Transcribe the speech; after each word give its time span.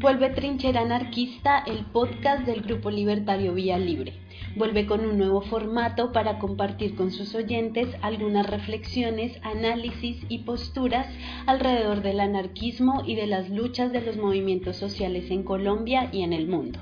Vuelve 0.00 0.30
Trinchera 0.30 0.82
Anarquista, 0.82 1.58
el 1.66 1.84
podcast 1.86 2.46
del 2.46 2.62
Grupo 2.62 2.88
Libertario 2.88 3.52
Vía 3.52 3.78
Libre. 3.78 4.14
Vuelve 4.54 4.86
con 4.86 5.00
un 5.00 5.18
nuevo 5.18 5.40
formato 5.40 6.12
para 6.12 6.38
compartir 6.38 6.94
con 6.94 7.10
sus 7.10 7.34
oyentes 7.34 7.88
algunas 8.00 8.46
reflexiones, 8.46 9.40
análisis 9.42 10.24
y 10.28 10.44
posturas 10.44 11.08
alrededor 11.46 12.02
del 12.02 12.20
anarquismo 12.20 13.02
y 13.04 13.16
de 13.16 13.26
las 13.26 13.50
luchas 13.50 13.90
de 13.90 14.02
los 14.02 14.16
movimientos 14.16 14.76
sociales 14.76 15.32
en 15.32 15.42
Colombia 15.42 16.10
y 16.12 16.22
en 16.22 16.32
el 16.32 16.46
mundo. 16.46 16.78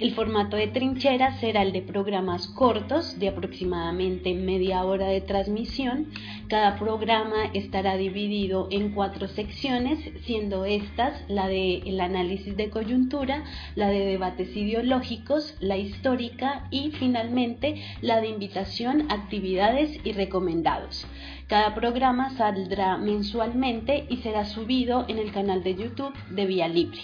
El 0.00 0.14
formato 0.14 0.56
de 0.56 0.66
trinchera 0.66 1.38
será 1.40 1.60
el 1.60 1.72
de 1.72 1.82
programas 1.82 2.46
cortos 2.46 3.18
de 3.18 3.28
aproximadamente 3.28 4.32
media 4.32 4.82
hora 4.82 5.08
de 5.08 5.20
transmisión. 5.20 6.06
Cada 6.48 6.78
programa 6.78 7.50
estará 7.52 7.98
dividido 7.98 8.66
en 8.70 8.94
cuatro 8.94 9.28
secciones, 9.28 9.98
siendo 10.24 10.64
estas 10.64 11.22
la 11.28 11.48
de 11.48 11.80
el 11.84 12.00
análisis 12.00 12.56
de 12.56 12.70
coyuntura, 12.70 13.44
la 13.74 13.90
de 13.90 14.06
debates 14.06 14.56
ideológicos, 14.56 15.54
la 15.60 15.76
histórica 15.76 16.66
y 16.70 16.92
finalmente 16.92 17.82
la 18.00 18.22
de 18.22 18.28
invitación, 18.28 19.04
actividades 19.10 20.00
y 20.02 20.12
recomendados. 20.12 21.06
Cada 21.50 21.74
programa 21.74 22.30
saldrá 22.36 22.96
mensualmente 22.96 24.06
y 24.08 24.18
será 24.18 24.44
subido 24.44 25.04
en 25.08 25.18
el 25.18 25.32
canal 25.32 25.64
de 25.64 25.74
YouTube 25.74 26.14
de 26.30 26.46
Vía 26.46 26.68
Libre. 26.68 27.00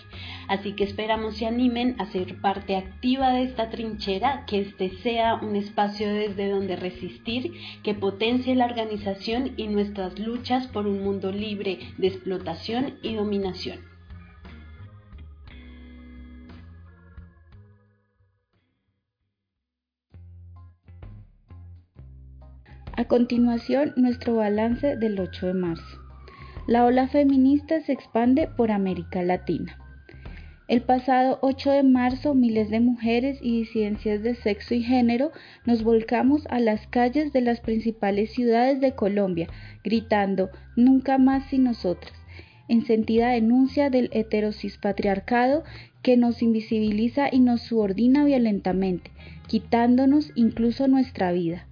Así 0.46 0.74
que 0.74 0.84
esperamos 0.84 1.36
se 1.36 1.46
animen 1.46 1.96
a 1.98 2.06
ser 2.06 2.40
parte 2.40 2.76
activa 2.76 3.30
de 3.30 3.42
esta 3.42 3.70
trinchera, 3.70 4.44
que 4.46 4.60
este 4.60 4.90
sea 4.98 5.34
un 5.34 5.56
espacio 5.56 6.14
desde 6.14 6.48
donde 6.48 6.76
resistir, 6.76 7.54
que 7.82 7.94
potencie 7.94 8.54
la 8.54 8.66
organización 8.66 9.54
y 9.56 9.66
nuestras 9.66 10.16
luchas 10.20 10.68
por 10.68 10.86
un 10.86 11.02
mundo 11.02 11.32
libre 11.32 11.80
de 11.98 12.06
explotación 12.06 12.98
y 13.02 13.16
dominación. 13.16 13.95
A 22.98 23.04
continuación, 23.04 23.92
nuestro 23.96 24.36
balance 24.36 24.96
del 24.96 25.20
8 25.20 25.48
de 25.48 25.52
marzo. 25.52 26.00
La 26.66 26.86
ola 26.86 27.08
feminista 27.08 27.78
se 27.82 27.92
expande 27.92 28.48
por 28.48 28.70
América 28.70 29.22
Latina. 29.22 29.76
El 30.66 30.80
pasado 30.80 31.38
8 31.42 31.72
de 31.72 31.82
marzo, 31.82 32.34
miles 32.34 32.70
de 32.70 32.80
mujeres 32.80 33.38
y 33.42 33.58
disidencias 33.58 34.22
de 34.22 34.34
sexo 34.34 34.72
y 34.72 34.82
género 34.82 35.30
nos 35.66 35.84
volcamos 35.84 36.46
a 36.48 36.58
las 36.58 36.86
calles 36.86 37.34
de 37.34 37.42
las 37.42 37.60
principales 37.60 38.32
ciudades 38.32 38.80
de 38.80 38.94
Colombia, 38.94 39.48
gritando 39.84 40.48
Nunca 40.74 41.18
más 41.18 41.44
sin 41.50 41.64
nosotras, 41.64 42.14
en 42.66 42.86
sentida 42.86 43.28
denuncia 43.28 43.90
del 43.90 44.08
heterosis 44.14 44.78
patriarcado 44.78 45.64
que 46.00 46.16
nos 46.16 46.40
invisibiliza 46.40 47.28
y 47.30 47.40
nos 47.40 47.60
subordina 47.60 48.24
violentamente, 48.24 49.10
quitándonos 49.48 50.32
incluso 50.34 50.88
nuestra 50.88 51.30
vida. 51.32 51.66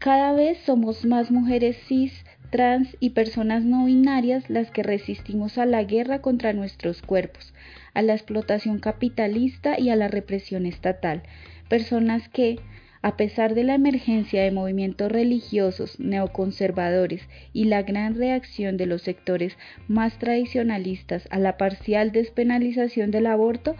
Cada 0.00 0.32
vez 0.32 0.56
somos 0.64 1.04
más 1.04 1.30
mujeres 1.30 1.76
cis, 1.86 2.24
trans 2.48 2.96
y 3.00 3.10
personas 3.10 3.64
no 3.64 3.84
binarias 3.84 4.48
las 4.48 4.70
que 4.70 4.82
resistimos 4.82 5.58
a 5.58 5.66
la 5.66 5.84
guerra 5.84 6.22
contra 6.22 6.54
nuestros 6.54 7.02
cuerpos, 7.02 7.52
a 7.92 8.00
la 8.00 8.14
explotación 8.14 8.78
capitalista 8.78 9.78
y 9.78 9.90
a 9.90 9.96
la 9.96 10.08
represión 10.08 10.64
estatal. 10.64 11.22
Personas 11.68 12.30
que, 12.30 12.60
a 13.02 13.18
pesar 13.18 13.54
de 13.54 13.62
la 13.62 13.74
emergencia 13.74 14.42
de 14.42 14.50
movimientos 14.50 15.12
religiosos 15.12 16.00
neoconservadores 16.00 17.28
y 17.52 17.64
la 17.64 17.82
gran 17.82 18.14
reacción 18.14 18.78
de 18.78 18.86
los 18.86 19.02
sectores 19.02 19.58
más 19.86 20.18
tradicionalistas 20.18 21.28
a 21.30 21.38
la 21.38 21.58
parcial 21.58 22.10
despenalización 22.10 23.10
del 23.10 23.26
aborto, 23.26 23.76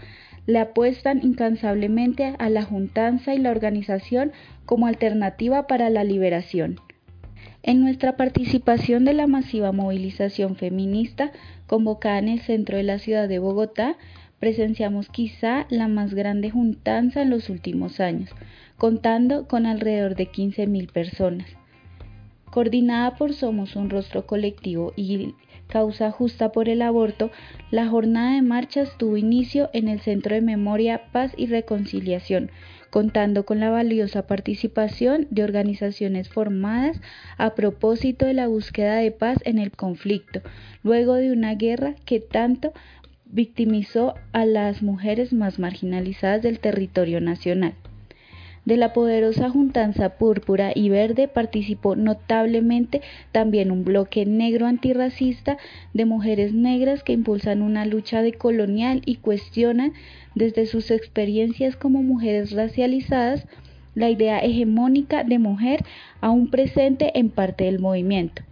le 0.50 0.58
apuestan 0.58 1.20
incansablemente 1.22 2.34
a 2.38 2.50
la 2.50 2.62
juntanza 2.62 3.34
y 3.34 3.38
la 3.38 3.50
organización 3.50 4.32
como 4.66 4.86
alternativa 4.86 5.66
para 5.66 5.90
la 5.90 6.04
liberación. 6.04 6.80
En 7.62 7.80
nuestra 7.80 8.16
participación 8.16 9.04
de 9.04 9.14
la 9.14 9.26
masiva 9.26 9.70
movilización 9.70 10.56
feminista 10.56 11.30
convocada 11.66 12.18
en 12.18 12.28
el 12.28 12.40
centro 12.40 12.76
de 12.76 12.82
la 12.82 12.98
ciudad 12.98 13.28
de 13.28 13.38
Bogotá, 13.38 13.96
presenciamos 14.38 15.08
quizá 15.08 15.66
la 15.68 15.86
más 15.86 16.14
grande 16.14 16.50
juntanza 16.50 17.22
en 17.22 17.30
los 17.30 17.48
últimos 17.48 18.00
años, 18.00 18.30
contando 18.76 19.46
con 19.46 19.66
alrededor 19.66 20.16
de 20.16 20.26
15.000 20.26 20.90
personas. 20.90 21.46
Coordinada 22.50 23.14
por 23.16 23.34
Somos 23.34 23.76
un 23.76 23.90
Rostro 23.90 24.26
Colectivo 24.26 24.92
y 24.96 25.34
Causa 25.70 26.10
Justa 26.10 26.53
por 26.53 26.69
el 26.69 26.82
Aborto, 26.82 27.31
la 27.70 27.88
jornada 27.88 28.34
de 28.34 28.42
marchas 28.42 28.98
tuvo 28.98 29.16
inicio 29.16 29.70
en 29.72 29.88
el 29.88 30.00
Centro 30.00 30.34
de 30.34 30.42
Memoria, 30.42 31.03
Paz 31.12 31.32
y 31.36 31.47
Reconciliación, 31.47 32.50
contando 32.91 33.47
con 33.47 33.60
la 33.60 33.70
valiosa 33.70 34.26
participación 34.26 35.26
de 35.30 35.44
organizaciones 35.44 36.28
formadas 36.28 37.00
a 37.38 37.54
propósito 37.54 38.26
de 38.26 38.34
la 38.34 38.48
búsqueda 38.48 38.97
de 38.97 39.12
paz 39.12 39.38
en 39.44 39.59
el 39.59 39.70
conflicto, 39.70 40.42
luego 40.82 41.14
de 41.14 41.32
una 41.32 41.54
guerra 41.54 41.94
que 42.04 42.20
tanto 42.20 42.72
victimizó 43.25 44.14
a 44.32 44.44
las 44.44 44.82
mujeres 44.82 45.32
más 45.32 45.59
marginalizadas 45.59 46.42
del 46.42 46.59
territorio 46.59 47.20
nacional. 47.20 47.75
De 48.65 48.76
la 48.76 48.93
poderosa 48.93 49.48
juntanza 49.48 50.19
púrpura 50.19 50.72
y 50.75 50.91
verde 50.91 51.28
participó 51.28 51.97
notablemente 51.97 53.00
también 53.32 53.71
un 53.71 53.84
bloque 53.84 54.26
negro 54.26 54.66
antirracista 54.66 55.56
de 55.94 56.04
mujeres 56.04 56.53
negras 56.53 57.03
que 57.03 57.15
impulsan 57.15 57.62
una 57.62 57.87
lucha 57.87 58.22
decolonial 58.22 59.00
y 59.06 59.16
cuestionan 59.16 59.94
desde 60.34 60.66
sus 60.66 60.91
experiencias 60.91 61.75
como 61.76 62.03
mujeres 62.03 62.53
racializadas 62.53 63.47
la 63.94 64.10
idea 64.10 64.38
hegemónica 64.38 65.25
de 65.25 65.38
mujer 65.38 65.84
aún 66.21 66.50
presente 66.50 67.19
en 67.19 67.31
parte 67.31 67.65
del 67.65 67.81
movimiento. 67.81 68.42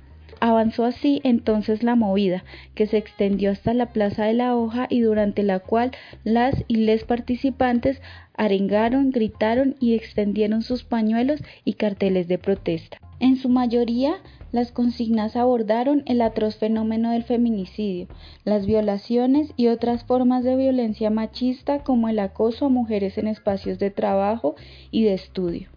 Avanzó 0.41 0.85
así 0.85 1.21
entonces 1.25 1.83
la 1.83 1.97
movida, 1.97 2.45
que 2.75 2.87
se 2.87 2.97
extendió 2.97 3.51
hasta 3.51 3.75
la 3.75 3.93
Plaza 3.93 4.25
de 4.25 4.35
la 4.35 4.55
Hoja 4.55 4.87
y 4.89 5.01
durante 5.01 5.43
la 5.43 5.59
cual 5.59 5.91
las 6.23 6.65
y 6.69 6.77
les 6.77 7.05
participantes 7.05 8.01
arengaron, 8.35 9.11
gritaron 9.11 9.75
y 9.81 9.95
extendieron 9.95 10.63
sus 10.63 10.85
pañuelos 10.85 11.41
y 11.65 11.75
carteles 11.75 12.29
de 12.29 12.39
protesta. 12.39 12.99
En 13.19 13.37
su 13.37 13.49
mayoría, 13.49 14.15
las 14.53 14.71
consignas 14.71 15.35
abordaron 15.35 16.05
el 16.07 16.23
atroz 16.23 16.57
fenómeno 16.57 17.11
del 17.11 17.25
feminicidio, 17.25 18.07
las 18.45 18.65
violaciones 18.65 19.53
y 19.57 19.67
otras 19.67 20.05
formas 20.05 20.45
de 20.45 20.55
violencia 20.55 21.11
machista 21.11 21.83
como 21.83 22.09
el 22.09 22.21
acoso 22.21 22.67
a 22.67 22.71
mujeres 22.71 23.19
en 23.19 23.27
espacios 23.27 23.81
de 23.81 23.91
trabajo 23.91 24.55
y 24.93 25.03
de 25.03 25.15
estudio. 25.15 25.69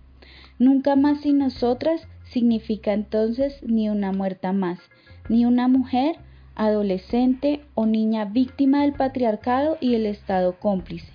Nunca 0.60 0.96
más 0.96 1.22
sin 1.22 1.40
nosotras 1.40 2.08
significa 2.32 2.94
entonces 2.94 3.62
ni 3.64 3.90
una 3.90 4.12
muerta 4.12 4.54
más, 4.54 4.80
ni 5.30 5.46
una 5.46 5.68
mujer, 5.68 6.16
adolescente 6.56 7.62
o 7.76 7.86
niña 7.86 8.26
víctima 8.26 8.82
del 8.82 8.94
patriarcado 8.94 9.78
y 9.80 9.96
el 9.96 10.06
Estado 10.06 10.58
cómplice. 10.60 11.12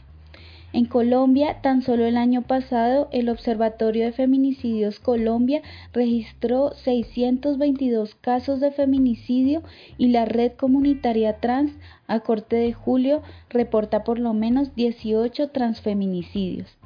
En 0.73 0.85
Colombia, 0.85 1.63
tan 1.63 1.81
solo 1.81 2.05
el 2.05 2.19
año 2.19 2.43
pasado, 2.43 3.09
el 3.11 3.31
Observatorio 3.31 4.05
de 4.05 4.13
Feminicidios 4.13 5.01
Colombia 5.01 5.63
registró 5.95 6.73
622 6.75 8.15
casos 8.17 8.61
de 8.61 8.73
feminicidio 8.73 9.63
y 9.97 10.09
la 10.09 10.27
Red 10.27 10.53
Comunitaria 10.53 11.41
Trans, 11.41 11.73
a 12.09 12.21
corte 12.21 12.57
de 12.57 12.75
julio, 12.75 13.23
reporta 13.49 14.05
por 14.05 14.19
lo 14.19 14.35
menos 14.35 14.75
18 14.75 15.49
transfeminicidios. 15.49 16.77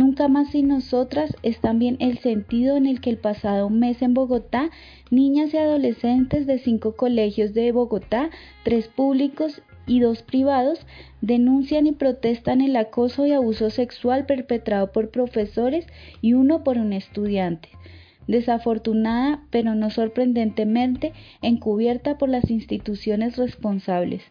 Nunca 0.00 0.28
más 0.28 0.48
sin 0.52 0.68
nosotras 0.68 1.36
es 1.42 1.60
también 1.60 1.98
el 2.00 2.16
sentido 2.16 2.78
en 2.78 2.86
el 2.86 3.02
que 3.02 3.10
el 3.10 3.18
pasado 3.18 3.68
mes 3.68 4.00
en 4.00 4.14
Bogotá, 4.14 4.70
niñas 5.10 5.52
y 5.52 5.58
adolescentes 5.58 6.46
de 6.46 6.58
cinco 6.58 6.96
colegios 6.96 7.52
de 7.52 7.70
Bogotá, 7.70 8.30
tres 8.62 8.88
públicos 8.88 9.60
y 9.86 10.00
dos 10.00 10.22
privados, 10.22 10.86
denuncian 11.20 11.86
y 11.86 11.92
protestan 11.92 12.62
el 12.62 12.76
acoso 12.76 13.26
y 13.26 13.32
abuso 13.32 13.68
sexual 13.68 14.24
perpetrado 14.24 14.90
por 14.90 15.10
profesores 15.10 15.86
y 16.22 16.32
uno 16.32 16.64
por 16.64 16.78
un 16.78 16.94
estudiante 16.94 17.68
desafortunada 18.26 19.42
pero 19.50 19.74
no 19.74 19.90
sorprendentemente 19.90 21.12
encubierta 21.42 22.16
por 22.16 22.30
las 22.30 22.50
instituciones 22.50 23.36
responsables. 23.36 24.22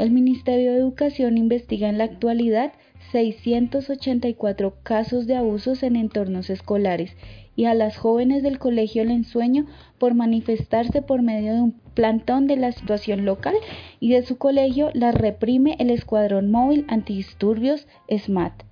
El 0.00 0.12
Ministerio 0.12 0.72
de 0.72 0.78
Educación 0.78 1.36
investiga 1.36 1.90
en 1.90 1.98
la 1.98 2.04
actualidad 2.04 2.72
684 3.12 4.74
casos 4.82 5.26
de 5.26 5.36
abusos 5.36 5.82
en 5.82 5.94
entornos 5.94 6.48
escolares 6.48 7.14
y 7.54 7.66
a 7.66 7.74
las 7.74 7.98
jóvenes 7.98 8.42
del 8.42 8.58
Colegio 8.58 9.02
El 9.02 9.10
Ensueño 9.10 9.66
por 9.98 10.14
manifestarse 10.14 11.02
por 11.02 11.20
medio 11.20 11.52
de 11.52 11.60
un 11.60 11.72
plantón 11.92 12.46
de 12.46 12.56
la 12.56 12.72
situación 12.72 13.26
local 13.26 13.54
y 14.00 14.12
de 14.12 14.22
su 14.22 14.38
colegio 14.38 14.88
las 14.94 15.14
reprime 15.14 15.76
el 15.78 15.90
Escuadrón 15.90 16.50
Móvil 16.50 16.86
Antidisturbios 16.88 17.86
SMAT. 18.08 18.69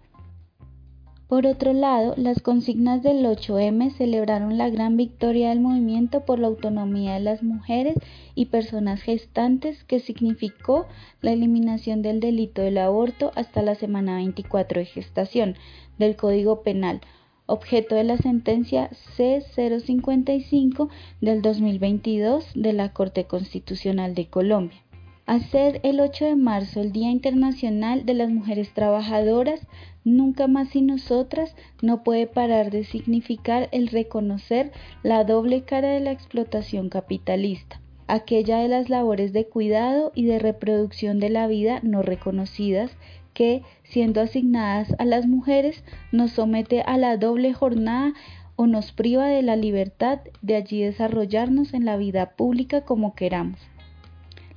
Por 1.28 1.46
otro 1.46 1.74
lado, 1.74 2.14
las 2.16 2.40
consignas 2.40 3.02
del 3.02 3.22
8M 3.26 3.90
celebraron 3.90 4.56
la 4.56 4.70
gran 4.70 4.96
victoria 4.96 5.50
del 5.50 5.60
movimiento 5.60 6.24
por 6.24 6.38
la 6.38 6.46
autonomía 6.46 7.12
de 7.14 7.20
las 7.20 7.42
mujeres 7.42 7.96
y 8.34 8.46
personas 8.46 9.02
gestantes 9.02 9.84
que 9.84 10.00
significó 10.00 10.86
la 11.20 11.32
eliminación 11.32 12.00
del 12.00 12.20
delito 12.20 12.62
del 12.62 12.78
aborto 12.78 13.30
hasta 13.34 13.60
la 13.60 13.74
semana 13.74 14.16
24 14.16 14.80
de 14.80 14.86
gestación 14.86 15.56
del 15.98 16.16
Código 16.16 16.62
Penal, 16.62 17.02
objeto 17.44 17.94
de 17.94 18.04
la 18.04 18.16
sentencia 18.16 18.88
C055 19.18 20.88
del 21.20 21.42
2022 21.42 22.52
de 22.54 22.72
la 22.72 22.94
Corte 22.94 23.24
Constitucional 23.24 24.14
de 24.14 24.28
Colombia. 24.28 24.82
Hacer 25.28 25.80
el 25.82 26.00
8 26.00 26.24
de 26.24 26.36
marzo 26.36 26.80
el 26.80 26.90
Día 26.90 27.10
Internacional 27.10 28.06
de 28.06 28.14
las 28.14 28.30
Mujeres 28.30 28.72
Trabajadoras, 28.72 29.60
nunca 30.02 30.46
más 30.46 30.74
y 30.74 30.80
nosotras, 30.80 31.54
no 31.82 32.02
puede 32.02 32.26
parar 32.26 32.70
de 32.70 32.82
significar 32.84 33.68
el 33.70 33.88
reconocer 33.88 34.72
la 35.02 35.24
doble 35.24 35.64
cara 35.64 35.90
de 35.90 36.00
la 36.00 36.12
explotación 36.12 36.88
capitalista, 36.88 37.78
aquella 38.06 38.60
de 38.60 38.68
las 38.68 38.88
labores 38.88 39.34
de 39.34 39.46
cuidado 39.46 40.12
y 40.14 40.24
de 40.24 40.38
reproducción 40.38 41.20
de 41.20 41.28
la 41.28 41.46
vida 41.46 41.80
no 41.82 42.00
reconocidas 42.00 42.96
que, 43.34 43.60
siendo 43.82 44.22
asignadas 44.22 44.94
a 44.98 45.04
las 45.04 45.26
mujeres, 45.26 45.84
nos 46.10 46.30
somete 46.30 46.80
a 46.80 46.96
la 46.96 47.18
doble 47.18 47.52
jornada 47.52 48.14
o 48.56 48.66
nos 48.66 48.92
priva 48.92 49.26
de 49.26 49.42
la 49.42 49.56
libertad 49.56 50.20
de 50.40 50.56
allí 50.56 50.80
desarrollarnos 50.80 51.74
en 51.74 51.84
la 51.84 51.98
vida 51.98 52.30
pública 52.30 52.86
como 52.86 53.14
queramos. 53.14 53.58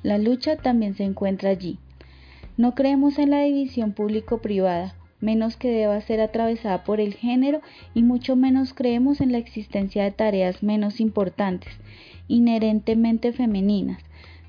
La 0.03 0.17
lucha 0.17 0.55
también 0.55 0.95
se 0.95 1.03
encuentra 1.03 1.51
allí. 1.51 1.77
No 2.57 2.73
creemos 2.73 3.19
en 3.19 3.29
la 3.29 3.41
división 3.41 3.93
público-privada, 3.93 4.95
menos 5.19 5.57
que 5.57 5.69
deba 5.69 6.01
ser 6.01 6.21
atravesada 6.21 6.83
por 6.83 6.99
el 6.99 7.13
género 7.13 7.61
y 7.93 8.01
mucho 8.01 8.35
menos 8.35 8.73
creemos 8.73 9.21
en 9.21 9.31
la 9.31 9.37
existencia 9.37 10.03
de 10.03 10.11
tareas 10.11 10.63
menos 10.63 10.99
importantes, 10.99 11.71
inherentemente 12.27 13.31
femeninas, 13.31 14.01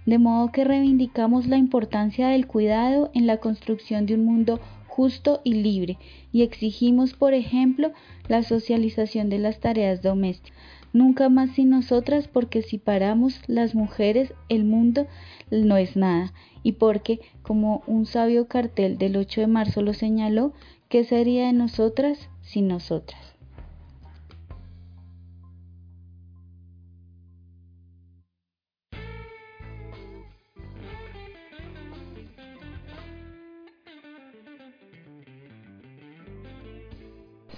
de 0.06 0.18
modo 0.18 0.50
que 0.50 0.64
reivindicamos 0.64 1.46
la 1.46 1.58
importancia 1.58 2.28
del 2.28 2.46
cuidado 2.46 3.10
en 3.14 3.26
la 3.26 3.36
construcción 3.36 4.06
de 4.06 4.14
un 4.14 4.24
mundo 4.24 4.58
justo 4.88 5.40
y 5.44 5.54
libre 5.54 5.98
y 6.32 6.42
exigimos, 6.42 7.12
por 7.12 7.34
ejemplo, 7.34 7.92
la 8.28 8.42
socialización 8.42 9.28
de 9.28 9.38
las 9.38 9.60
tareas 9.60 10.02
domésticas 10.02 10.56
nunca 10.92 11.28
más 11.28 11.50
sin 11.52 11.70
nosotras, 11.70 12.28
porque 12.28 12.62
si 12.62 12.78
paramos 12.78 13.40
las 13.46 13.74
mujeres, 13.74 14.34
el 14.48 14.64
mundo 14.64 15.06
no 15.50 15.76
es 15.76 15.96
nada. 15.96 16.32
Y 16.62 16.72
porque, 16.72 17.20
como 17.42 17.82
un 17.86 18.06
sabio 18.06 18.46
cartel 18.46 18.98
del 18.98 19.16
8 19.16 19.42
de 19.42 19.46
marzo 19.46 19.82
lo 19.82 19.94
señaló, 19.94 20.52
¿qué 20.88 21.04
sería 21.04 21.46
de 21.46 21.52
nosotras 21.52 22.28
sin 22.42 22.68
nosotras? 22.68 23.20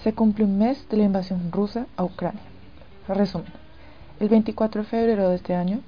Se 0.03 0.13
cumple 0.13 0.45
un 0.45 0.59
mes 0.59 0.87
de 0.87 0.97
la 0.97 1.05
invasión 1.05 1.51
rusa 1.51 1.87
a 1.97 2.03
Ucrania. 2.03 2.54
Resumen. 3.13 3.53
El 4.19 4.29
24 4.29 4.81
de 4.81 4.87
febrero 4.87 5.29
de 5.29 5.35
este 5.35 5.53
año, 5.53 5.81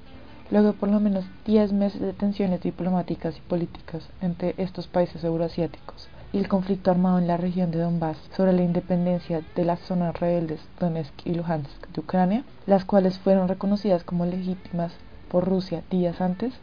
luego 0.52 0.68
de 0.68 0.74
por 0.74 0.90
lo 0.90 1.00
menos 1.00 1.26
10 1.46 1.74
meses 1.74 2.00
de 2.00 2.14
tensiones 2.14 2.62
diplomáticas 2.62 3.38
y 3.38 3.42
políticas 3.42 4.08
entre 4.22 4.54
estos 4.58 4.88
países 4.88 5.24
euroasiáticos 5.24 6.10
y 6.32 6.38
el 6.38 6.48
conflicto 6.48 6.92
armado 6.92 7.18
en 7.18 7.28
la 7.28 7.38
región 7.38 7.72
de 7.72 7.80
Donbass 7.80 8.18
sobre 8.36 8.54
la 8.54 8.62
independencia 8.62 9.42
de 9.56 9.66
las 9.66 9.80
zonas 9.80 10.20
rebeldes 10.20 10.60
Donetsk 10.80 11.26
y 11.26 11.34
Luhansk 11.34 11.88
de 11.94 12.02
Ucrania, 12.02 12.44
las 12.66 12.86
cuales 12.86 13.18
fueron 13.18 13.48
reconocidas 13.48 14.04
como 14.04 14.26
legítimas 14.26 14.94
por 15.30 15.46
Rusia 15.46 15.84
días 15.90 16.22
antes, 16.22 16.54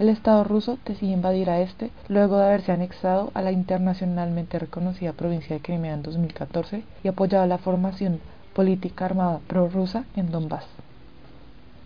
el 0.00 0.08
Estado 0.08 0.42
ruso 0.42 0.76
decide 0.84 1.12
invadir 1.12 1.48
a 1.48 1.60
este 1.60 1.92
luego 2.08 2.36
de 2.36 2.46
haberse 2.46 2.72
anexado 2.72 3.30
a 3.32 3.42
la 3.42 3.52
internacionalmente 3.52 4.58
reconocida 4.58 5.12
provincia 5.12 5.54
de 5.54 5.62
Crimea 5.62 5.94
en 5.94 6.02
2014 6.02 6.82
y 7.04 7.08
apoyado 7.08 7.46
la 7.46 7.58
formación 7.58 8.18
política 8.54 9.04
armada 9.04 9.40
prorrusa 9.46 10.04
en 10.16 10.30
Donbass. 10.30 10.64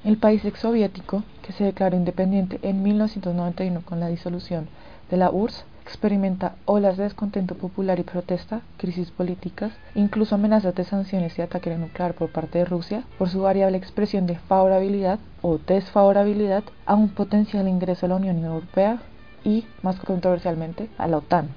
El 0.04 0.16
país 0.16 0.44
exsoviético, 0.44 1.24
que 1.42 1.52
se 1.52 1.64
declaró 1.64 1.96
independiente 1.96 2.60
en 2.62 2.82
1991 2.82 3.82
con 3.84 3.98
la 3.98 4.08
disolución 4.08 4.68
de 5.10 5.16
la 5.16 5.30
URSS, 5.30 5.64
experimenta 5.82 6.54
olas 6.66 6.98
de 6.98 7.04
descontento 7.04 7.54
popular 7.54 7.98
y 7.98 8.02
protesta, 8.02 8.60
crisis 8.76 9.10
políticas, 9.10 9.72
incluso 9.94 10.34
amenazas 10.34 10.74
de 10.74 10.84
sanciones 10.84 11.38
y 11.38 11.42
ataque 11.42 11.74
nuclear 11.76 12.12
por 12.12 12.30
parte 12.30 12.58
de 12.58 12.66
Rusia 12.66 13.04
por 13.16 13.30
su 13.30 13.40
variable 13.40 13.78
expresión 13.78 14.26
de 14.26 14.36
favorabilidad 14.36 15.18
o 15.40 15.56
desfavorabilidad 15.56 16.62
a 16.84 16.94
un 16.94 17.08
potencial 17.08 17.66
ingreso 17.66 18.04
a 18.04 18.10
la 18.10 18.16
Unión 18.16 18.44
Europea 18.44 19.00
y, 19.44 19.64
más 19.82 19.98
controversialmente, 19.98 20.90
a 20.98 21.08
la 21.08 21.16
OTAN. 21.16 21.48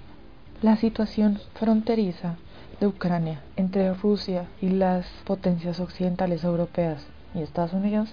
La 0.62 0.78
situación 0.78 1.40
fronteriza 1.56 2.38
de 2.82 2.88
Ucrania 2.88 3.40
entre 3.58 3.94
Rusia 3.94 4.48
y 4.60 4.70
las 4.70 5.06
potencias 5.24 5.80
occidentales 5.80 6.44
europeas 6.44 7.06
y 7.36 7.42
Estados 7.42 7.74
Unidos 7.74 8.10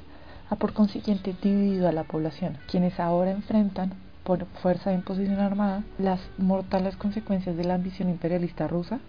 ha 0.51 0.57
por 0.57 0.75
consiguiente 0.75 1.35
dividido 1.43 1.89
a 1.89 1.93
la 1.93 2.05
población, 2.05 2.59
quienes 2.71 3.01
ahora 3.01 3.31
enfrentan 3.31 3.95
por 4.25 4.45
fuerza 4.63 4.91
de 4.91 4.97
imposición 4.97 5.41
armada 5.41 5.85
las 5.99 6.21
mortales 6.37 6.97
consecuencias 6.97 7.57
de 7.57 7.65
la 7.65 7.75
ambición 7.75 8.11
imperialista 8.11 8.69
rusa, 8.69 9.01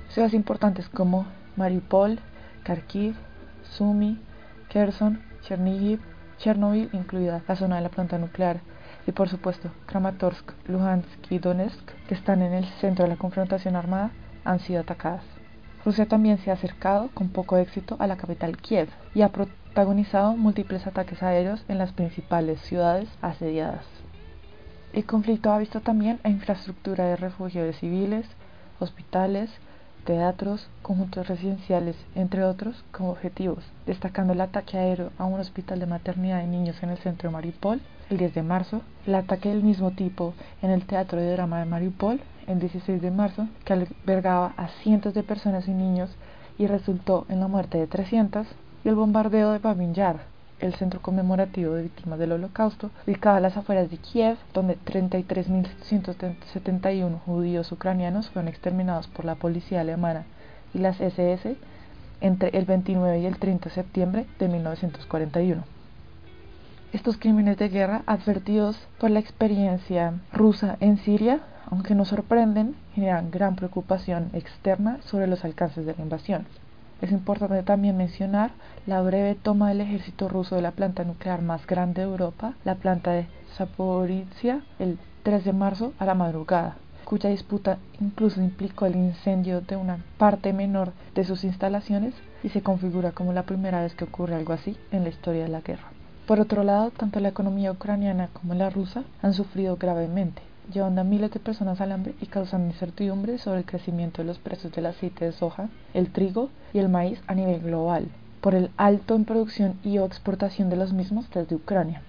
Ciudades 0.09 0.33
importantes 0.33 0.87
como 0.87 1.25
Mariupol, 1.57 2.19
Kharkiv, 2.63 3.15
Sumy, 3.63 4.21
Kherson, 4.69 5.21
Chernihiv, 5.41 5.99
Chernobyl, 6.37 6.89
incluida 6.93 7.43
la 7.47 7.55
zona 7.57 7.75
de 7.75 7.81
la 7.81 7.89
planta 7.89 8.17
nuclear, 8.17 8.61
y 9.05 9.11
por 9.11 9.27
supuesto 9.27 9.69
Kramatorsk, 9.85 10.53
Luhansk 10.67 11.29
y 11.29 11.39
Donetsk, 11.39 11.91
que 12.07 12.15
están 12.15 12.41
en 12.41 12.53
el 12.53 12.65
centro 12.79 13.03
de 13.03 13.09
la 13.09 13.17
confrontación 13.17 13.75
armada, 13.75 14.11
han 14.45 14.59
sido 14.59 14.79
atacadas. 14.79 15.23
Rusia 15.83 16.07
también 16.07 16.37
se 16.37 16.51
ha 16.51 16.53
acercado 16.53 17.09
con 17.13 17.29
poco 17.29 17.57
éxito 17.57 17.97
a 17.99 18.07
la 18.07 18.17
capital 18.17 18.57
Kiev 18.57 18.89
y 19.13 19.23
ha 19.23 19.29
protagonizado 19.29 20.37
múltiples 20.37 20.87
ataques 20.87 21.21
aéreos 21.21 21.63
en 21.67 21.77
las 21.77 21.91
principales 21.91 22.61
ciudades 22.61 23.09
asediadas. 23.21 23.85
El 24.91 25.05
conflicto 25.05 25.51
ha 25.51 25.59
visto 25.59 25.81
también 25.81 26.19
a 26.23 26.29
infraestructura 26.29 27.05
de 27.05 27.15
refugio 27.15 27.63
de 27.63 27.73
civiles, 27.73 28.25
hospitales, 28.79 29.51
teatros, 30.03 30.67
conjuntos 30.81 31.27
residenciales, 31.27 31.95
entre 32.15 32.43
otros, 32.43 32.83
como 32.91 33.11
objetivos, 33.11 33.63
destacando 33.85 34.33
el 34.33 34.41
ataque 34.41 34.77
aéreo 34.77 35.11
a 35.19 35.25
un 35.25 35.39
hospital 35.39 35.79
de 35.79 35.85
maternidad 35.85 36.39
de 36.39 36.47
niños 36.47 36.81
en 36.81 36.89
el 36.89 36.97
centro 36.97 37.29
de 37.29 37.33
Mariupol 37.33 37.81
el 38.09 38.17
10 38.17 38.33
de 38.33 38.41
marzo, 38.41 38.81
el 39.05 39.13
ataque 39.13 39.49
del 39.49 39.61
mismo 39.61 39.91
tipo 39.91 40.33
en 40.63 40.71
el 40.71 40.85
Teatro 40.85 41.19
de 41.19 41.31
Drama 41.33 41.59
de 41.59 41.65
Mariupol 41.65 42.19
el 42.47 42.59
16 42.59 42.99
de 42.99 43.11
marzo, 43.11 43.47
que 43.63 43.73
albergaba 43.73 44.53
a 44.57 44.69
cientos 44.81 45.13
de 45.13 45.21
personas 45.21 45.67
y 45.67 45.71
niños 45.71 46.09
y 46.57 46.65
resultó 46.65 47.27
en 47.29 47.39
la 47.39 47.47
muerte 47.47 47.77
de 47.77 47.85
300, 47.85 48.47
y 48.83 48.89
el 48.89 48.95
bombardeo 48.95 49.51
de 49.51 49.59
Babin 49.59 49.93
Yar, 49.93 50.21
el 50.59 50.75
centro 50.75 51.01
conmemorativo 51.01 51.73
de 51.73 51.81
víctimas 51.83 52.19
del 52.19 52.33
holocausto, 52.33 52.91
ubicado 53.07 53.37
a 53.37 53.39
las 53.39 53.55
afueras 53.57 53.89
de 53.89 53.97
Kiev, 53.97 54.37
donde 54.53 54.77
33.171 54.77 57.19
judíos 57.25 57.71
ucranianos 57.71 58.29
fueron 58.29 58.49
exterminados 58.49 59.07
por 59.07 59.25
la 59.25 59.33
policía 59.35 59.81
alemana 59.81 60.25
y 60.73 60.79
las 60.79 61.01
SS 61.01 61.55
entre 62.21 62.57
el 62.57 62.65
29 62.65 63.19
y 63.19 63.25
el 63.25 63.37
30 63.37 63.69
de 63.69 63.75
septiembre 63.75 64.25
de 64.39 64.47
1941. 64.47 65.63
Estos 66.91 67.17
crímenes 67.17 67.57
de 67.57 67.69
guerra, 67.69 68.01
advertidos 68.07 68.75
por 68.97 69.11
la 69.11 69.19
experiencia 69.19 70.13
rusa 70.33 70.75
en 70.79 70.97
Siria, 70.97 71.41
aunque 71.69 71.93
no 71.93 72.03
sorprenden, 72.03 72.75
generan 72.95 73.29
gran 73.29 73.55
preocupación 73.55 74.31
externa 74.33 74.97
sobre 75.03 75.27
los 75.27 75.45
alcances 75.45 75.85
de 75.85 75.93
la 75.95 76.01
invasión. 76.01 76.47
Es 77.01 77.11
importante 77.11 77.63
también 77.63 77.95
mencionar 77.95 78.51
la 78.85 79.01
breve 79.01 79.35
toma 79.35 79.69
del 79.69 79.79
ejército 79.79 80.27
ruso 80.27 80.55
de 80.55 80.61
la 80.61 80.71
planta 80.71 81.05
nuclear 81.05 81.41
más 81.41 81.65
grande 81.65 82.01
de 82.01 82.07
Europa, 82.07 82.55
la 82.65 82.75
planta 82.75 83.11
de 83.11 83.27
Zaporizhia, 83.55 84.61
el 84.79 84.99
3 85.23 85.45
de 85.45 85.53
marzo 85.53 85.93
a 85.97 86.05
la 86.05 86.13
madrugada, 86.13 86.75
cuya 87.05 87.29
disputa 87.29 87.77
incluso 88.01 88.41
implicó 88.41 88.85
el 88.85 88.97
incendio 88.97 89.61
de 89.61 89.77
una 89.77 90.03
parte 90.17 90.51
menor 90.51 90.91
de 91.15 91.23
sus 91.23 91.45
instalaciones 91.45 92.13
y 92.43 92.49
se 92.49 92.61
configura 92.61 93.11
como 93.11 93.31
la 93.31 93.43
primera 93.43 93.81
vez 93.81 93.95
que 93.95 94.03
ocurre 94.03 94.35
algo 94.35 94.51
así 94.51 94.75
en 94.91 95.03
la 95.03 95.09
historia 95.09 95.43
de 95.43 95.49
la 95.49 95.61
guerra. 95.61 95.87
Por 96.27 96.41
otro 96.41 96.63
lado, 96.63 96.91
tanto 96.91 97.21
la 97.21 97.29
economía 97.29 97.71
ucraniana 97.71 98.29
como 98.33 98.55
la 98.55 98.69
rusa 98.69 99.03
han 99.21 99.33
sufrido 99.33 99.77
gravemente 99.77 100.48
llevando 100.71 101.01
a 101.01 101.03
miles 101.03 101.31
de 101.31 101.39
personas 101.39 101.81
al 101.81 101.91
hambre 101.91 102.15
y 102.21 102.27
causando 102.27 102.67
incertidumbre 102.67 103.37
sobre 103.37 103.59
el 103.59 103.65
crecimiento 103.65 104.21
de 104.21 104.27
los 104.27 104.39
precios 104.39 104.73
del 104.73 104.85
aceite 104.85 105.25
de 105.25 105.31
soja, 105.31 105.69
el 105.93 106.11
trigo 106.11 106.49
y 106.73 106.79
el 106.79 106.89
maíz 106.89 107.21
a 107.27 107.35
nivel 107.35 107.61
global, 107.61 108.07
por 108.41 108.55
el 108.55 108.71
alto 108.77 109.15
en 109.15 109.25
producción 109.25 109.79
y 109.83 109.97
o 109.97 110.05
exportación 110.05 110.69
de 110.69 110.75
los 110.75 110.93
mismos 110.93 111.29
desde 111.33 111.55
Ucrania. 111.55 112.01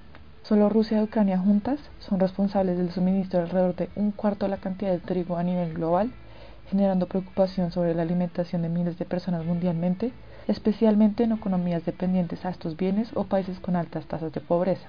Solo 0.43 0.69
Rusia 0.69 1.00
y 1.00 1.05
Ucrania 1.05 1.38
juntas 1.38 1.79
son 1.99 2.19
responsables 2.19 2.79
del 2.79 2.90
suministro 2.90 3.38
de 3.38 3.47
alrededor 3.47 3.76
de 3.76 3.88
un 3.95 4.11
cuarto 4.11 4.47
de 4.47 4.50
la 4.50 4.57
cantidad 4.57 4.90
de 4.90 4.99
trigo 4.99 5.37
a 5.37 5.43
nivel 5.43 5.75
global, 5.75 6.11
generando 6.71 7.07
preocupación 7.07 7.73
sobre 7.73 7.95
la 7.95 8.02
alimentación 8.02 8.62
de 8.62 8.69
miles 8.69 8.99
de 8.99 9.05
personas 9.05 9.45
mundialmente, 9.45 10.12
especialmente 10.49 11.25
en 11.25 11.33
economías 11.33 11.85
dependientes 11.85 12.45
a 12.45 12.50
estos 12.50 12.76
bienes 12.76 13.11
o 13.14 13.25
países 13.25 13.61
con 13.61 13.76
altas 13.76 14.07
tasas 14.07 14.33
de 14.33 14.40
pobreza. 14.40 14.88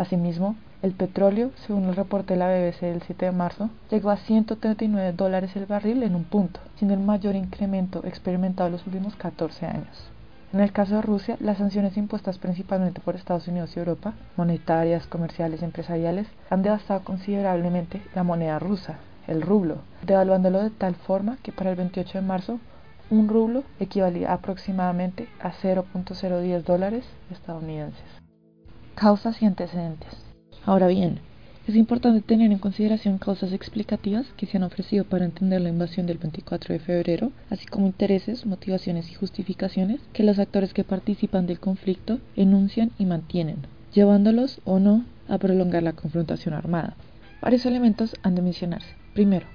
Asimismo, 0.00 0.56
el 0.80 0.92
petróleo, 0.92 1.50
según 1.66 1.84
el 1.84 1.94
reporte 1.94 2.32
de 2.32 2.38
la 2.38 2.48
BBC 2.48 2.86
del 2.86 3.02
7 3.02 3.26
de 3.26 3.32
marzo, 3.32 3.68
llegó 3.90 4.08
a 4.08 4.16
139 4.16 5.12
dólares 5.12 5.54
el 5.56 5.66
barril 5.66 6.02
en 6.02 6.14
un 6.14 6.24
punto, 6.24 6.58
siendo 6.76 6.94
el 6.94 7.00
mayor 7.00 7.36
incremento 7.36 8.00
experimentado 8.06 8.68
en 8.68 8.72
los 8.72 8.86
últimos 8.86 9.14
14 9.16 9.66
años. 9.66 10.10
En 10.54 10.60
el 10.60 10.72
caso 10.72 10.94
de 10.94 11.02
Rusia, 11.02 11.36
las 11.38 11.58
sanciones 11.58 11.98
impuestas 11.98 12.38
principalmente 12.38 13.02
por 13.02 13.14
Estados 13.14 13.46
Unidos 13.46 13.76
y 13.76 13.78
Europa, 13.78 14.14
monetarias, 14.38 15.06
comerciales 15.06 15.60
y 15.60 15.66
empresariales, 15.66 16.28
han 16.48 16.62
devastado 16.62 17.04
considerablemente 17.04 18.00
la 18.14 18.22
moneda 18.22 18.58
rusa, 18.58 19.00
el 19.26 19.42
rublo, 19.42 19.82
devaluándolo 20.06 20.62
de 20.62 20.70
tal 20.70 20.94
forma 20.94 21.36
que 21.42 21.52
para 21.52 21.68
el 21.68 21.76
28 21.76 22.20
de 22.20 22.26
marzo 22.26 22.58
un 23.10 23.28
rublo 23.28 23.64
equivalía 23.78 24.32
aproximadamente 24.32 25.28
a 25.42 25.52
0.010 25.52 26.62
dólares 26.62 27.04
estadounidenses. 27.30 28.19
Causas 28.94 29.40
y 29.40 29.46
antecedentes. 29.46 30.10
Ahora 30.66 30.86
bien, 30.86 31.20
es 31.66 31.76
importante 31.76 32.20
tener 32.20 32.52
en 32.52 32.58
consideración 32.58 33.18
causas 33.18 33.52
explicativas 33.52 34.26
que 34.36 34.46
se 34.46 34.56
han 34.56 34.62
ofrecido 34.62 35.04
para 35.04 35.24
entender 35.24 35.60
la 35.60 35.68
invasión 35.68 36.06
del 36.06 36.18
24 36.18 36.74
de 36.74 36.80
febrero, 36.80 37.32
así 37.48 37.66
como 37.66 37.86
intereses, 37.86 38.44
motivaciones 38.44 39.10
y 39.10 39.14
justificaciones 39.14 40.00
que 40.12 40.24
los 40.24 40.38
actores 40.38 40.74
que 40.74 40.84
participan 40.84 41.46
del 41.46 41.60
conflicto 41.60 42.18
enuncian 42.36 42.90
y 42.98 43.06
mantienen, 43.06 43.66
llevándolos 43.94 44.60
o 44.64 44.80
no 44.80 45.04
a 45.28 45.38
prolongar 45.38 45.82
la 45.82 45.92
confrontación 45.92 46.54
armada. 46.54 46.96
Varios 47.40 47.64
elementos 47.64 48.16
han 48.22 48.34
de 48.34 48.42
mencionarse. 48.42 48.94
Primero, 49.14 49.46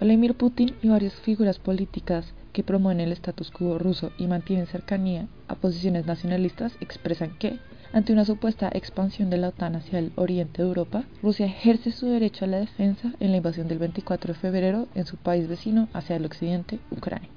Vladimir 0.00 0.34
Putin 0.34 0.74
y 0.82 0.88
varias 0.88 1.14
figuras 1.14 1.58
políticas 1.58 2.34
que 2.52 2.64
promueven 2.64 3.00
el 3.00 3.12
status 3.12 3.50
quo 3.50 3.78
ruso 3.78 4.10
y 4.18 4.26
mantienen 4.26 4.66
cercanía 4.66 5.28
a 5.48 5.54
posiciones 5.54 6.06
nacionalistas 6.06 6.76
expresan 6.80 7.38
que, 7.38 7.58
ante 7.92 8.12
una 8.12 8.24
supuesta 8.24 8.70
expansión 8.72 9.28
de 9.28 9.36
la 9.36 9.48
OTAN 9.48 9.76
hacia 9.76 9.98
el 9.98 10.12
oriente 10.16 10.62
de 10.62 10.68
Europa, 10.68 11.04
Rusia 11.22 11.46
ejerce 11.46 11.92
su 11.92 12.06
derecho 12.06 12.44
a 12.44 12.48
la 12.48 12.58
defensa 12.58 13.12
en 13.20 13.30
la 13.30 13.36
invasión 13.36 13.68
del 13.68 13.78
24 13.78 14.32
de 14.32 14.40
febrero 14.40 14.88
en 14.94 15.04
su 15.04 15.16
país 15.16 15.46
vecino 15.46 15.88
hacia 15.92 16.16
el 16.16 16.24
occidente, 16.24 16.78
Ucrania. 16.90 17.28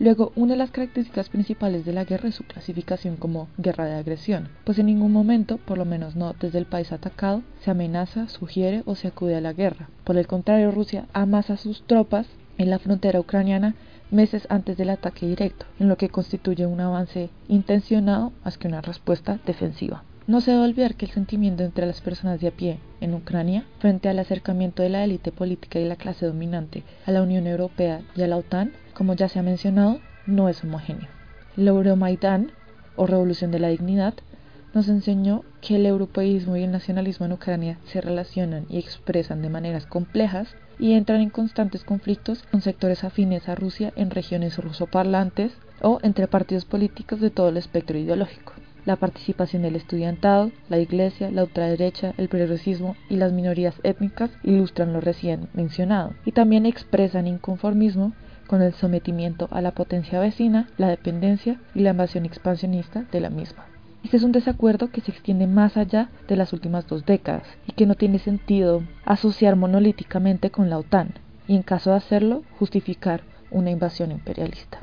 Luego, 0.00 0.32
una 0.34 0.54
de 0.54 0.58
las 0.58 0.70
características 0.70 1.28
principales 1.28 1.84
de 1.84 1.92
la 1.92 2.04
guerra 2.04 2.30
es 2.30 2.34
su 2.34 2.44
clasificación 2.44 3.16
como 3.16 3.48
guerra 3.58 3.84
de 3.84 3.96
agresión, 3.96 4.48
pues 4.64 4.78
en 4.78 4.86
ningún 4.86 5.12
momento, 5.12 5.58
por 5.58 5.76
lo 5.76 5.84
menos 5.84 6.16
no 6.16 6.34
desde 6.40 6.58
el 6.58 6.64
país 6.64 6.90
atacado, 6.90 7.42
se 7.60 7.70
amenaza, 7.70 8.26
sugiere 8.26 8.82
o 8.86 8.94
se 8.94 9.08
acude 9.08 9.36
a 9.36 9.42
la 9.42 9.52
guerra. 9.52 9.90
Por 10.04 10.16
el 10.16 10.26
contrario, 10.26 10.70
Rusia 10.70 11.06
amasa 11.12 11.58
sus 11.58 11.82
tropas 11.82 12.26
en 12.56 12.70
la 12.70 12.78
frontera 12.78 13.20
ucraniana 13.20 13.74
meses 14.10 14.46
antes 14.50 14.76
del 14.76 14.90
ataque 14.90 15.26
directo, 15.26 15.66
en 15.78 15.88
lo 15.88 15.96
que 15.96 16.08
constituye 16.08 16.66
un 16.66 16.80
avance 16.80 17.30
intencionado 17.48 18.32
más 18.44 18.58
que 18.58 18.68
una 18.68 18.80
respuesta 18.80 19.38
defensiva. 19.46 20.04
No 20.26 20.40
se 20.40 20.52
debe 20.52 20.64
olvidar 20.64 20.94
que 20.94 21.06
el 21.06 21.12
sentimiento 21.12 21.64
entre 21.64 21.86
las 21.86 22.00
personas 22.00 22.40
de 22.40 22.48
a 22.48 22.50
pie 22.52 22.78
en 23.00 23.14
Ucrania, 23.14 23.64
frente 23.78 24.08
al 24.08 24.18
acercamiento 24.18 24.82
de 24.82 24.90
la 24.90 25.02
élite 25.02 25.32
política 25.32 25.80
y 25.80 25.88
la 25.88 25.96
clase 25.96 26.26
dominante 26.26 26.84
a 27.04 27.10
la 27.10 27.22
Unión 27.22 27.46
Europea 27.46 28.02
y 28.14 28.22
a 28.22 28.28
la 28.28 28.36
OTAN, 28.36 28.72
como 28.94 29.14
ya 29.14 29.28
se 29.28 29.38
ha 29.38 29.42
mencionado, 29.42 29.98
no 30.26 30.48
es 30.48 30.62
homogéneo. 30.62 31.08
El 31.56 31.66
Euromaidán, 31.66 32.52
o 32.96 33.06
Revolución 33.06 33.50
de 33.50 33.58
la 33.58 33.68
Dignidad, 33.68 34.14
nos 34.74 34.88
enseñó 34.88 35.44
que 35.60 35.76
el 35.76 35.86
europeísmo 35.86 36.56
y 36.56 36.62
el 36.62 36.70
nacionalismo 36.70 37.26
en 37.26 37.32
Ucrania 37.32 37.78
se 37.84 38.00
relacionan 38.00 38.66
y 38.68 38.78
expresan 38.78 39.42
de 39.42 39.48
maneras 39.48 39.86
complejas 39.86 40.54
y 40.78 40.92
entran 40.92 41.20
en 41.20 41.30
constantes 41.30 41.84
conflictos 41.84 42.42
con 42.50 42.62
sectores 42.62 43.04
afines 43.04 43.48
a 43.48 43.54
Rusia 43.54 43.92
en 43.96 44.10
regiones 44.10 44.58
rusoparlantes 44.58 45.52
o 45.82 45.98
entre 46.02 46.28
partidos 46.28 46.64
políticos 46.64 47.20
de 47.20 47.30
todo 47.30 47.48
el 47.48 47.56
espectro 47.56 47.98
ideológico. 47.98 48.52
La 48.86 48.96
participación 48.96 49.62
del 49.62 49.76
estudiantado, 49.76 50.50
la 50.70 50.78
iglesia, 50.78 51.30
la 51.30 51.44
ultraderecha, 51.44 52.14
el 52.16 52.28
progresismo 52.28 52.96
y 53.10 53.16
las 53.16 53.32
minorías 53.32 53.74
étnicas 53.82 54.30
ilustran 54.42 54.94
lo 54.94 55.00
recién 55.00 55.48
mencionado 55.52 56.14
y 56.24 56.32
también 56.32 56.64
expresan 56.64 57.26
inconformismo 57.26 58.14
con 58.46 58.62
el 58.62 58.72
sometimiento 58.72 59.48
a 59.50 59.60
la 59.60 59.72
potencia 59.72 60.18
vecina, 60.18 60.68
la 60.78 60.88
dependencia 60.88 61.60
y 61.74 61.80
la 61.80 61.90
invasión 61.90 62.24
expansionista 62.24 63.04
de 63.12 63.20
la 63.20 63.30
misma. 63.30 63.69
Este 64.02 64.16
es 64.16 64.22
un 64.22 64.32
desacuerdo 64.32 64.90
que 64.90 65.00
se 65.02 65.10
extiende 65.10 65.46
más 65.46 65.76
allá 65.76 66.08
de 66.26 66.36
las 66.36 66.52
últimas 66.52 66.86
dos 66.86 67.04
décadas 67.04 67.46
y 67.66 67.72
que 67.72 67.86
no 67.86 67.94
tiene 67.94 68.18
sentido 68.18 68.82
asociar 69.04 69.56
monolíticamente 69.56 70.50
con 70.50 70.70
la 70.70 70.78
OTAN 70.78 71.14
y 71.46 71.54
en 71.54 71.62
caso 71.62 71.90
de 71.90 71.96
hacerlo 71.96 72.42
justificar 72.58 73.22
una 73.50 73.70
invasión 73.70 74.10
imperialista. 74.10 74.78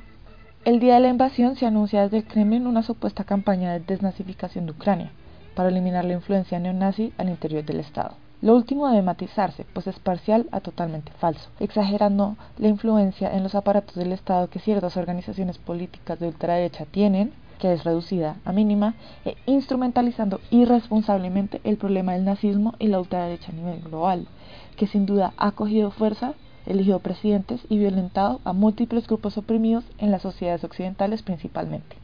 El 0.65 0.79
día 0.79 0.95
de 0.95 0.99
la 0.99 1.09
invasión 1.09 1.55
se 1.55 1.65
anuncia 1.65 2.03
desde 2.03 2.17
el 2.17 2.25
Kremlin 2.25 2.67
una 2.67 2.83
supuesta 2.83 3.23
campaña 3.23 3.73
de 3.73 3.79
desnazificación 3.79 4.65
de 4.65 4.73
Ucrania 4.73 5.11
para 5.55 5.69
eliminar 5.69 6.05
la 6.05 6.13
influencia 6.13 6.59
neonazi 6.59 7.13
al 7.17 7.29
interior 7.29 7.65
del 7.65 7.79
Estado. 7.79 8.15
Lo 8.41 8.55
último 8.55 8.87
debe 8.87 9.01
matizarse, 9.01 9.65
pues 9.73 9.87
es 9.87 9.97
parcial 9.97 10.47
a 10.51 10.59
totalmente 10.59 11.11
falso, 11.13 11.49
exagerando 11.59 12.37
la 12.59 12.67
influencia 12.67 13.33
en 13.35 13.41
los 13.41 13.55
aparatos 13.55 13.95
del 13.95 14.11
Estado 14.11 14.49
que 14.49 14.59
ciertas 14.59 14.95
organizaciones 14.95 15.57
políticas 15.57 16.19
de 16.19 16.27
ultraderecha 16.27 16.85
tienen 16.85 17.31
que 17.59 17.73
es 17.73 17.83
reducida 17.83 18.37
a 18.45 18.51
mínima, 18.51 18.95
e 19.25 19.35
instrumentalizando 19.45 20.39
irresponsablemente 20.51 21.61
el 21.63 21.77
problema 21.77 22.13
del 22.13 22.25
nazismo 22.25 22.75
y 22.79 22.87
la 22.87 22.99
ultraderecha 22.99 23.51
a 23.51 23.55
nivel 23.55 23.81
global, 23.81 24.27
que 24.75 24.87
sin 24.87 25.05
duda 25.05 25.33
ha 25.37 25.51
cogido 25.51 25.91
fuerza, 25.91 26.33
eligido 26.65 26.99
presidentes 26.99 27.61
y 27.69 27.77
violentado 27.77 28.41
a 28.43 28.53
múltiples 28.53 29.07
grupos 29.07 29.37
oprimidos 29.37 29.85
en 29.97 30.11
las 30.11 30.21
sociedades 30.21 30.63
occidentales 30.63 31.23
principalmente. 31.23 31.95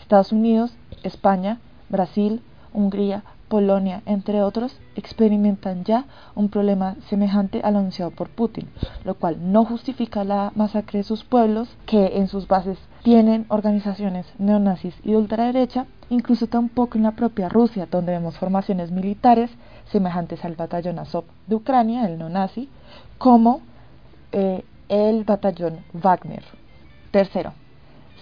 Estados 0.00 0.32
Unidos, 0.32 0.72
España, 1.02 1.58
Brasil, 1.88 2.42
Hungría, 2.72 3.24
Polonia, 3.50 4.00
entre 4.06 4.42
otros, 4.42 4.78
experimentan 4.94 5.82
ya 5.84 6.06
un 6.36 6.48
problema 6.50 6.94
semejante 7.08 7.60
al 7.62 7.74
anunciado 7.74 8.12
por 8.12 8.30
Putin, 8.30 8.68
lo 9.04 9.16
cual 9.16 9.52
no 9.52 9.64
justifica 9.64 10.22
la 10.22 10.52
masacre 10.54 11.00
de 11.00 11.04
sus 11.04 11.24
pueblos, 11.24 11.68
que 11.84 12.16
en 12.18 12.28
sus 12.28 12.46
bases 12.46 12.78
tienen 13.02 13.46
organizaciones 13.48 14.24
neonazis 14.38 14.94
y 15.02 15.10
de 15.10 15.16
ultraderecha, 15.16 15.86
incluso 16.10 16.46
tampoco 16.46 16.96
en 16.96 17.02
la 17.02 17.16
propia 17.16 17.48
Rusia, 17.48 17.88
donde 17.90 18.12
vemos 18.12 18.38
formaciones 18.38 18.92
militares 18.92 19.50
semejantes 19.90 20.44
al 20.44 20.54
batallón 20.54 21.00
Azov 21.00 21.24
de 21.48 21.56
Ucrania, 21.56 22.06
el 22.06 22.18
neonazi, 22.18 22.68
como 23.18 23.62
eh, 24.30 24.64
el 24.88 25.24
batallón 25.24 25.80
Wagner. 25.92 26.44
Tercero, 27.10 27.52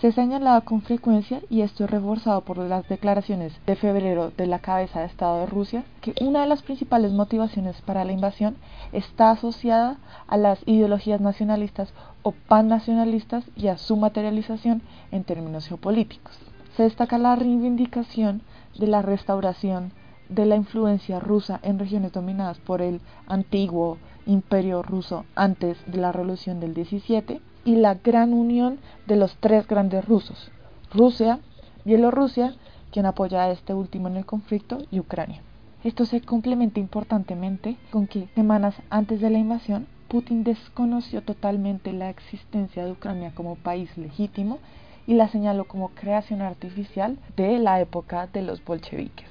se 0.00 0.12
señalaba 0.12 0.60
con 0.60 0.82
frecuencia, 0.82 1.40
y 1.50 1.62
esto 1.62 1.84
es 1.84 1.90
reforzado 1.90 2.42
por 2.42 2.58
las 2.58 2.88
declaraciones 2.88 3.52
de 3.66 3.74
febrero 3.74 4.30
de 4.36 4.46
la 4.46 4.60
cabeza 4.60 5.00
de 5.00 5.06
Estado 5.06 5.40
de 5.40 5.46
Rusia, 5.46 5.84
que 6.00 6.14
una 6.20 6.42
de 6.42 6.46
las 6.46 6.62
principales 6.62 7.12
motivaciones 7.12 7.80
para 7.82 8.04
la 8.04 8.12
invasión 8.12 8.56
está 8.92 9.30
asociada 9.30 9.96
a 10.28 10.36
las 10.36 10.60
ideologías 10.66 11.20
nacionalistas 11.20 11.92
o 12.22 12.30
pannacionalistas 12.30 13.44
y 13.56 13.66
a 13.66 13.76
su 13.76 13.96
materialización 13.96 14.82
en 15.10 15.24
términos 15.24 15.66
geopolíticos. 15.66 16.38
Se 16.76 16.84
destaca 16.84 17.18
la 17.18 17.34
reivindicación 17.34 18.42
de 18.78 18.86
la 18.86 19.02
restauración 19.02 19.90
de 20.28 20.46
la 20.46 20.54
influencia 20.54 21.18
rusa 21.18 21.58
en 21.62 21.78
regiones 21.80 22.12
dominadas 22.12 22.58
por 22.58 22.82
el 22.82 23.00
antiguo 23.26 23.98
imperio 24.26 24.82
ruso 24.82 25.24
antes 25.34 25.76
de 25.86 25.98
la 25.98 26.12
revolución 26.12 26.60
del 26.60 26.74
17 26.74 27.40
y 27.68 27.76
la 27.76 27.96
gran 27.96 28.32
unión 28.32 28.78
de 29.06 29.16
los 29.16 29.36
tres 29.36 29.68
grandes 29.68 30.02
rusos, 30.06 30.50
Rusia, 30.90 31.38
Bielorrusia, 31.84 32.54
quien 32.90 33.04
apoya 33.04 33.42
a 33.42 33.50
este 33.50 33.74
último 33.74 34.08
en 34.08 34.16
el 34.16 34.24
conflicto, 34.24 34.78
y 34.90 35.00
Ucrania. 35.00 35.42
Esto 35.84 36.06
se 36.06 36.22
complementa 36.22 36.80
importantemente 36.80 37.76
con 37.90 38.06
que 38.06 38.28
semanas 38.34 38.74
antes 38.88 39.20
de 39.20 39.28
la 39.28 39.36
invasión, 39.36 39.86
Putin 40.08 40.44
desconoció 40.44 41.20
totalmente 41.20 41.92
la 41.92 42.08
existencia 42.08 42.86
de 42.86 42.92
Ucrania 42.92 43.32
como 43.34 43.56
país 43.56 43.94
legítimo 43.98 44.60
y 45.06 45.12
la 45.12 45.28
señaló 45.28 45.66
como 45.66 45.90
creación 45.90 46.40
artificial 46.40 47.18
de 47.36 47.58
la 47.58 47.82
época 47.82 48.28
de 48.28 48.40
los 48.40 48.64
bolcheviques. 48.64 49.28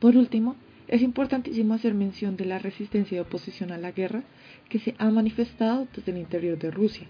Por 0.00 0.16
último, 0.16 0.56
es 0.88 1.02
importantísimo 1.02 1.74
hacer 1.74 1.92
mención 1.92 2.38
de 2.38 2.46
la 2.46 2.58
resistencia 2.58 3.18
y 3.18 3.20
oposición 3.20 3.72
a 3.72 3.78
la 3.78 3.90
guerra 3.90 4.22
que 4.70 4.78
se 4.78 4.94
ha 4.96 5.10
manifestado 5.10 5.86
desde 5.94 6.12
el 6.12 6.18
interior 6.18 6.58
de 6.58 6.70
Rusia 6.70 7.06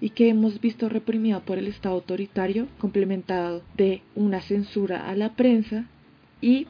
y 0.00 0.10
que 0.10 0.28
hemos 0.28 0.60
visto 0.60 0.88
reprimida 0.88 1.40
por 1.40 1.58
el 1.58 1.66
Estado 1.66 1.96
autoritario, 1.96 2.68
complementado 2.78 3.62
de 3.76 4.02
una 4.14 4.40
censura 4.40 5.08
a 5.08 5.16
la 5.16 5.34
prensa 5.34 5.86
y 6.40 6.66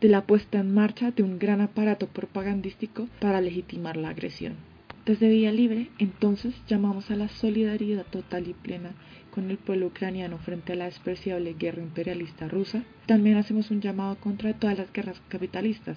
de 0.00 0.08
la 0.08 0.26
puesta 0.26 0.58
en 0.58 0.74
marcha 0.74 1.10
de 1.10 1.22
un 1.22 1.38
gran 1.38 1.60
aparato 1.60 2.08
propagandístico 2.08 3.08
para 3.20 3.40
legitimar 3.40 3.96
la 3.96 4.08
agresión. 4.08 4.56
Desde 5.04 5.28
Vía 5.28 5.50
Libre, 5.50 5.88
entonces, 5.98 6.54
llamamos 6.68 7.10
a 7.10 7.16
la 7.16 7.28
solidaridad 7.28 8.06
total 8.06 8.46
y 8.46 8.54
plena 8.54 8.92
con 9.32 9.50
el 9.50 9.58
pueblo 9.58 9.86
ucraniano 9.86 10.38
frente 10.38 10.74
a 10.74 10.76
la 10.76 10.84
despreciable 10.84 11.54
guerra 11.58 11.82
imperialista 11.82 12.46
rusa. 12.48 12.84
También 13.06 13.36
hacemos 13.36 13.70
un 13.70 13.80
llamado 13.80 14.16
contra 14.16 14.52
todas 14.54 14.78
las 14.78 14.92
guerras 14.92 15.20
capitalistas, 15.28 15.96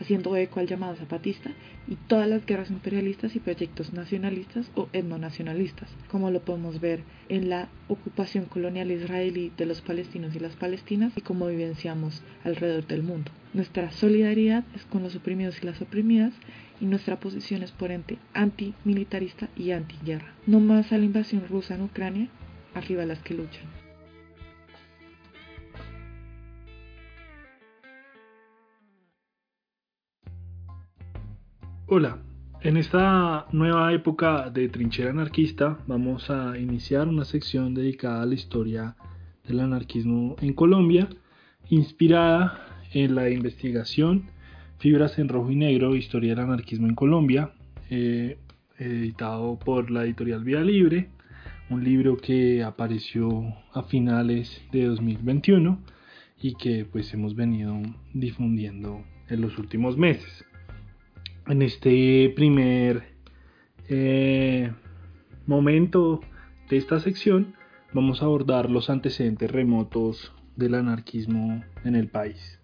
haciendo 0.00 0.36
eco 0.36 0.60
al 0.60 0.66
llamado 0.66 0.96
zapatista 0.96 1.50
y 1.88 1.96
todas 1.96 2.28
las 2.28 2.44
guerras 2.44 2.70
imperialistas 2.70 3.36
y 3.36 3.40
proyectos 3.40 3.92
nacionalistas 3.92 4.70
o 4.74 4.88
etnonacionalistas, 4.92 5.88
como 6.10 6.30
lo 6.30 6.40
podemos 6.40 6.80
ver 6.80 7.02
en 7.28 7.48
la 7.48 7.68
ocupación 7.88 8.46
colonial 8.46 8.90
israelí 8.90 9.52
de 9.56 9.66
los 9.66 9.80
palestinos 9.80 10.34
y 10.34 10.40
las 10.40 10.56
palestinas 10.56 11.12
y 11.16 11.20
como 11.20 11.46
vivenciamos 11.46 12.22
alrededor 12.44 12.86
del 12.86 13.02
mundo. 13.02 13.30
Nuestra 13.54 13.90
solidaridad 13.90 14.64
es 14.74 14.84
con 14.84 15.02
los 15.02 15.16
oprimidos 15.16 15.62
y 15.62 15.66
las 15.66 15.80
oprimidas 15.80 16.34
y 16.80 16.84
nuestra 16.84 17.18
posición 17.18 17.62
es 17.62 17.72
por 17.72 17.90
ente 17.90 18.18
antimilitarista 18.34 19.48
y 19.56 19.70
antiguerra. 19.70 20.34
No 20.46 20.60
más 20.60 20.92
a 20.92 20.98
la 20.98 21.04
invasión 21.04 21.46
rusa 21.48 21.74
en 21.74 21.82
Ucrania, 21.82 22.28
arriba 22.74 23.06
las 23.06 23.20
que 23.20 23.34
luchan. 23.34 23.85
Hola, 31.88 32.18
en 32.62 32.78
esta 32.78 33.46
nueva 33.52 33.92
época 33.92 34.50
de 34.50 34.68
trinchera 34.68 35.10
anarquista 35.10 35.78
vamos 35.86 36.30
a 36.30 36.58
iniciar 36.58 37.06
una 37.06 37.24
sección 37.24 37.74
dedicada 37.74 38.22
a 38.22 38.26
la 38.26 38.34
historia 38.34 38.96
del 39.46 39.60
anarquismo 39.60 40.34
en 40.40 40.52
Colombia, 40.52 41.08
inspirada 41.70 42.82
en 42.92 43.14
la 43.14 43.30
investigación 43.30 44.30
Fibras 44.80 45.20
en 45.20 45.28
Rojo 45.28 45.52
y 45.52 45.54
Negro, 45.54 45.94
Historia 45.94 46.30
del 46.30 46.40
Anarquismo 46.40 46.88
en 46.88 46.96
Colombia, 46.96 47.52
eh, 47.88 48.36
editado 48.78 49.56
por 49.56 49.88
la 49.92 50.02
editorial 50.02 50.42
Vía 50.42 50.62
Libre, 50.62 51.10
un 51.70 51.84
libro 51.84 52.16
que 52.16 52.64
apareció 52.64 53.44
a 53.72 53.84
finales 53.84 54.60
de 54.72 54.86
2021 54.86 55.78
y 56.42 56.56
que 56.56 56.84
pues 56.84 57.14
hemos 57.14 57.36
venido 57.36 57.80
difundiendo 58.12 59.04
en 59.28 59.40
los 59.40 59.56
últimos 59.56 59.96
meses. 59.96 60.44
En 61.48 61.62
este 61.62 62.32
primer 62.34 63.04
eh, 63.88 64.72
momento 65.46 66.20
de 66.68 66.76
esta 66.76 66.98
sección 66.98 67.54
vamos 67.92 68.20
a 68.20 68.24
abordar 68.24 68.68
los 68.68 68.90
antecedentes 68.90 69.48
remotos 69.52 70.32
del 70.56 70.74
anarquismo 70.74 71.62
en 71.84 71.94
el 71.94 72.08
país. 72.08 72.58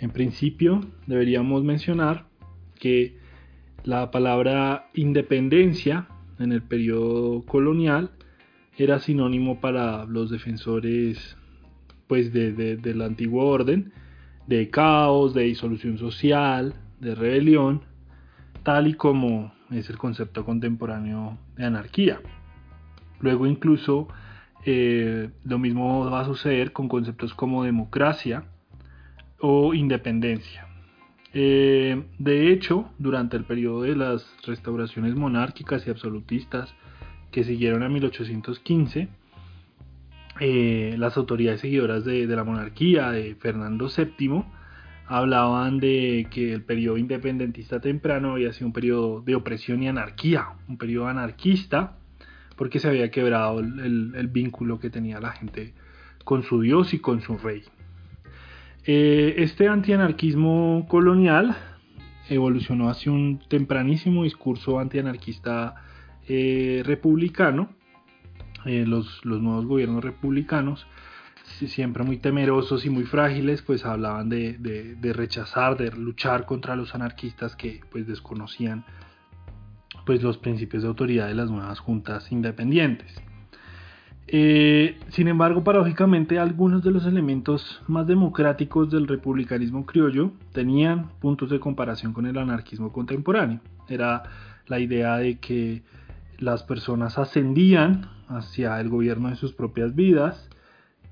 En 0.00 0.10
principio 0.10 0.80
deberíamos 1.06 1.62
mencionar 1.62 2.26
que 2.80 3.16
la 3.84 4.10
palabra 4.10 4.90
independencia 4.94 6.08
en 6.40 6.50
el 6.50 6.62
periodo 6.62 7.42
colonial 7.42 8.10
era 8.76 8.98
sinónimo 8.98 9.60
para 9.60 10.04
los 10.04 10.30
defensores 10.30 11.36
pues 12.08 12.32
de, 12.32 12.76
del 12.76 13.02
antiguo 13.02 13.44
orden, 13.46 13.92
de 14.48 14.68
caos, 14.68 15.32
de 15.32 15.44
disolución 15.44 15.96
social, 15.96 16.74
de 17.04 17.14
rebelión, 17.14 17.82
tal 18.64 18.88
y 18.88 18.94
como 18.94 19.52
es 19.70 19.88
el 19.90 19.98
concepto 19.98 20.44
contemporáneo 20.44 21.38
de 21.56 21.66
anarquía. 21.66 22.20
Luego 23.20 23.46
incluso 23.46 24.08
eh, 24.64 25.30
lo 25.44 25.58
mismo 25.58 26.10
va 26.10 26.20
a 26.20 26.24
suceder 26.24 26.72
con 26.72 26.88
conceptos 26.88 27.34
como 27.34 27.62
democracia 27.62 28.44
o 29.38 29.74
independencia. 29.74 30.66
Eh, 31.34 32.04
de 32.18 32.52
hecho, 32.52 32.90
durante 32.98 33.36
el 33.36 33.44
periodo 33.44 33.82
de 33.82 33.96
las 33.96 34.26
restauraciones 34.46 35.14
monárquicas 35.16 35.86
y 35.86 35.90
absolutistas 35.90 36.74
que 37.30 37.44
siguieron 37.44 37.82
a 37.82 37.88
1815, 37.88 39.08
eh, 40.40 40.94
las 40.98 41.16
autoridades 41.16 41.60
seguidoras 41.60 42.04
de, 42.04 42.26
de 42.26 42.36
la 42.36 42.44
monarquía 42.44 43.10
de 43.10 43.34
Fernando 43.34 43.88
VII 43.88 44.44
hablaban 45.06 45.80
de 45.80 46.26
que 46.30 46.52
el 46.52 46.62
periodo 46.62 46.96
independentista 46.96 47.80
temprano 47.80 48.32
había 48.32 48.52
sido 48.52 48.68
un 48.68 48.72
periodo 48.72 49.20
de 49.20 49.34
opresión 49.34 49.82
y 49.82 49.88
anarquía, 49.88 50.48
un 50.68 50.78
periodo 50.78 51.08
anarquista, 51.08 51.96
porque 52.56 52.78
se 52.78 52.88
había 52.88 53.10
quebrado 53.10 53.60
el, 53.60 54.28
vínculo 54.32 54.78
que 54.78 54.90
tenía 54.90 55.20
la 55.20 55.32
gente 55.32 55.74
con 56.24 56.42
su 56.42 56.60
Dios 56.60 56.94
y 56.94 57.00
con 57.00 57.20
su 57.20 57.36
rey. 57.36 57.62
Eh, 58.86 59.34
este 59.38 59.68
antianarquismo 59.68 60.86
colonial 60.88 61.56
evolucionó 62.28 62.88
hacia 62.88 63.12
un 63.12 63.40
tempranísimo 63.48 64.24
discurso 64.24 64.78
antianarquista 64.78 65.74
eh, 66.28 66.82
republicano, 66.84 67.70
eh, 68.64 68.84
los, 68.86 69.24
los 69.24 69.42
nuevos 69.42 69.66
gobiernos 69.66 70.02
republicanos, 70.02 70.86
siempre 71.54 72.04
muy 72.04 72.18
temerosos 72.18 72.84
y 72.84 72.90
muy 72.90 73.04
frágiles, 73.04 73.62
pues 73.62 73.84
hablaban 73.84 74.28
de, 74.28 74.96
rechazar, 75.14 75.76
de 75.76 75.90
luchar 75.92 76.46
contra 76.46 76.76
los 76.76 76.94
anarquistas 76.94 77.56
que 77.56 77.80
pues 77.90 78.06
desconocían 78.06 78.84
pues 80.04 80.22
los 80.22 80.38
principios 80.38 80.82
de 80.82 80.88
autoridad 80.88 81.28
de 81.28 81.34
las 81.34 81.50
nuevas 81.50 81.78
juntas 81.78 82.30
independientes. 82.30 83.14
Eh, 84.26 84.98
sin 85.08 85.28
embargo, 85.28 85.64
paradójicamente, 85.64 86.38
algunos 86.38 86.82
de 86.82 86.90
los 86.90 87.06
elementos 87.06 87.82
más 87.86 88.06
democráticos 88.06 88.90
del 88.90 89.06
republicanismo 89.06 89.84
criollo 89.86 90.32
tenían 90.52 91.10
puntos 91.20 91.50
de 91.50 91.60
comparación 91.60 92.12
con 92.12 92.26
el 92.26 92.36
anarquismo 92.38 92.92
contemporáneo. 92.92 93.60
Era 93.88 94.22
la 94.66 94.80
idea 94.80 95.18
de 95.18 95.38
que 95.38 95.82
las 96.38 96.62
personas 96.62 97.18
ascendían 97.18 98.08
hacia 98.28 98.80
el 98.80 98.88
gobierno 98.88 99.30
de 99.30 99.36
sus 99.36 99.52
propias 99.52 99.94
vidas, 99.94 100.48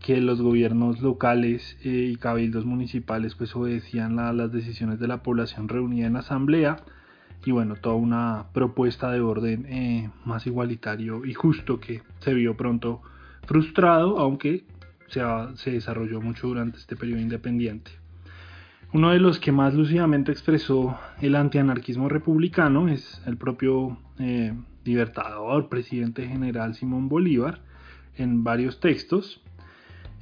que 0.02 0.20
los 0.20 0.42
gobiernos 0.42 1.00
locales 1.00 1.78
eh, 1.84 2.10
y 2.12 2.16
cabildos 2.16 2.66
municipales 2.66 3.34
pues 3.36 3.54
obedecían 3.54 4.16
las 4.16 4.52
decisiones 4.52 4.98
de 4.98 5.08
la 5.08 5.22
población 5.22 5.68
reunida 5.68 6.06
en 6.06 6.16
asamblea 6.16 6.78
y 7.44 7.52
bueno, 7.52 7.76
toda 7.76 7.94
una 7.94 8.46
propuesta 8.52 9.10
de 9.10 9.20
orden 9.20 9.66
eh, 9.68 10.10
más 10.24 10.46
igualitario 10.46 11.24
y 11.24 11.34
justo 11.34 11.80
que 11.80 12.02
se 12.20 12.34
vio 12.34 12.56
pronto 12.56 13.02
frustrado, 13.46 14.18
aunque 14.18 14.64
se, 15.08 15.22
se 15.54 15.72
desarrolló 15.72 16.20
mucho 16.20 16.48
durante 16.48 16.78
este 16.78 16.96
periodo 16.96 17.20
independiente. 17.20 17.90
Uno 18.92 19.10
de 19.10 19.18
los 19.18 19.38
que 19.38 19.52
más 19.52 19.72
lúcidamente 19.72 20.32
expresó 20.32 20.98
el 21.20 21.34
antianarquismo 21.34 22.08
republicano 22.08 22.88
es 22.88 23.22
el 23.26 23.38
propio 23.38 23.98
eh, 24.18 24.52
libertador, 24.84 25.68
presidente 25.68 26.26
general 26.28 26.74
Simón 26.74 27.08
Bolívar, 27.08 27.60
en 28.16 28.44
varios 28.44 28.80
textos, 28.80 29.41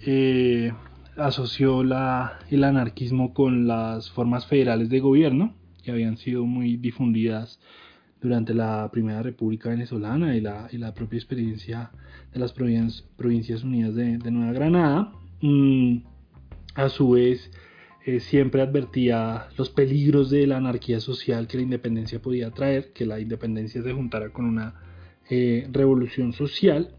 eh, 0.06 0.72
asoció 1.16 1.84
la, 1.84 2.38
el 2.50 2.64
anarquismo 2.64 3.34
con 3.34 3.66
las 3.66 4.10
formas 4.10 4.46
federales 4.46 4.88
de 4.88 5.00
gobierno 5.00 5.54
que 5.82 5.90
habían 5.90 6.16
sido 6.16 6.44
muy 6.44 6.76
difundidas 6.76 7.60
durante 8.20 8.54
la 8.54 8.88
Primera 8.92 9.22
República 9.22 9.70
Venezolana 9.70 10.36
y 10.36 10.40
la, 10.40 10.68
y 10.70 10.78
la 10.78 10.92
propia 10.92 11.18
experiencia 11.18 11.90
de 12.32 12.40
las 12.40 12.52
Provincias, 12.52 13.64
Unidas 13.64 13.94
de, 13.94 14.18
Nueva 14.30 14.52
Granada. 14.52 15.12
Mm, 15.40 15.98
a 16.74 16.88
su 16.88 17.10
vez, 17.10 17.50
eh, 18.04 18.20
siempre 18.20 18.62
advertía 18.62 19.48
los 19.56 19.70
peligros 19.70 20.30
de 20.30 20.46
la 20.46 20.58
anarquía 20.58 21.00
social 21.00 21.46
que 21.46 21.56
la 21.56 21.62
independencia 21.62 22.20
podía 22.20 22.50
traer, 22.50 22.92
que 22.92 23.06
la 23.06 23.20
independencia 23.20 23.82
se 23.82 23.92
juntara 23.92 24.30
con 24.30 24.44
una 24.44 24.74
eh, 25.30 25.66
revolución 25.72 26.32
social. 26.32 26.94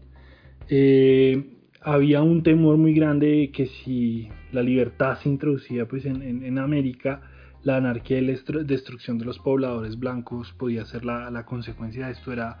Eh, 0.68 1.61
había 1.84 2.22
un 2.22 2.42
temor 2.42 2.76
muy 2.76 2.94
grande 2.94 3.26
de 3.26 3.50
que 3.50 3.66
si 3.66 4.28
la 4.52 4.62
libertad 4.62 5.18
se 5.18 5.28
introducía 5.28 5.86
pues, 5.86 6.04
en, 6.06 6.58
América, 6.58 7.20
la 7.62 7.76
anarquía 7.76 8.18
y 8.18 8.26
la 8.26 8.62
destrucción 8.64 9.18
de 9.18 9.24
los 9.24 9.38
pobladores 9.38 9.98
blancos 9.98 10.52
podía 10.52 10.84
ser 10.84 11.04
la, 11.04 11.44
consecuencia 11.44 12.06
de 12.06 12.12
esto, 12.12 12.32
era 12.32 12.58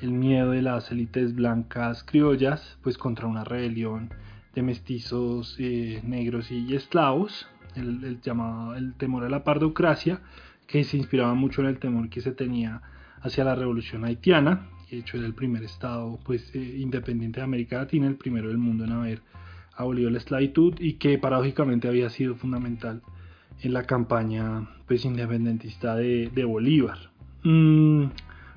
el 0.00 0.12
miedo 0.12 0.52
de 0.52 0.62
las 0.62 0.90
élites 0.90 1.34
blancas 1.34 2.04
criollas 2.04 2.78
pues 2.82 2.96
contra 2.96 3.26
una 3.26 3.44
rebelión 3.44 4.10
de 4.54 4.62
mestizos 4.62 5.56
eh, 5.58 6.00
negros 6.04 6.50
y 6.50 6.74
esclavos 6.74 7.46
el, 7.76 8.20
llamado 8.20 8.74
el 8.74 8.94
temor 8.94 9.24
a 9.24 9.28
la 9.28 9.44
pardocracia, 9.44 10.20
que 10.66 10.84
se 10.84 10.96
inspiraba 10.96 11.34
mucho 11.34 11.62
en 11.62 11.68
el 11.68 11.78
temor 11.78 12.08
que 12.08 12.20
se 12.20 12.32
tenía 12.32 12.82
hacia 13.20 13.44
la 13.44 13.54
revolución 13.54 14.04
haitiana, 14.04 14.68
de 14.90 14.98
hecho 14.98 15.16
era 15.16 15.26
el 15.26 15.34
primer 15.34 15.62
estado 15.62 16.18
pues, 16.24 16.54
eh, 16.54 16.76
independiente 16.78 17.40
de 17.40 17.44
América 17.44 17.78
Latina, 17.78 18.06
el 18.06 18.16
primero 18.16 18.48
del 18.48 18.58
mundo 18.58 18.84
en 18.84 18.92
haber 18.92 19.22
abolido 19.76 20.10
la 20.10 20.18
esclavitud 20.18 20.74
y 20.78 20.94
que 20.94 21.18
paradójicamente 21.18 21.88
había 21.88 22.10
sido 22.10 22.34
fundamental 22.34 23.02
en 23.62 23.72
la 23.72 23.84
campaña 23.84 24.68
pues, 24.86 25.04
independentista 25.04 25.94
de, 25.96 26.44
Bolívar. 26.44 26.98
Mm, 27.44 28.06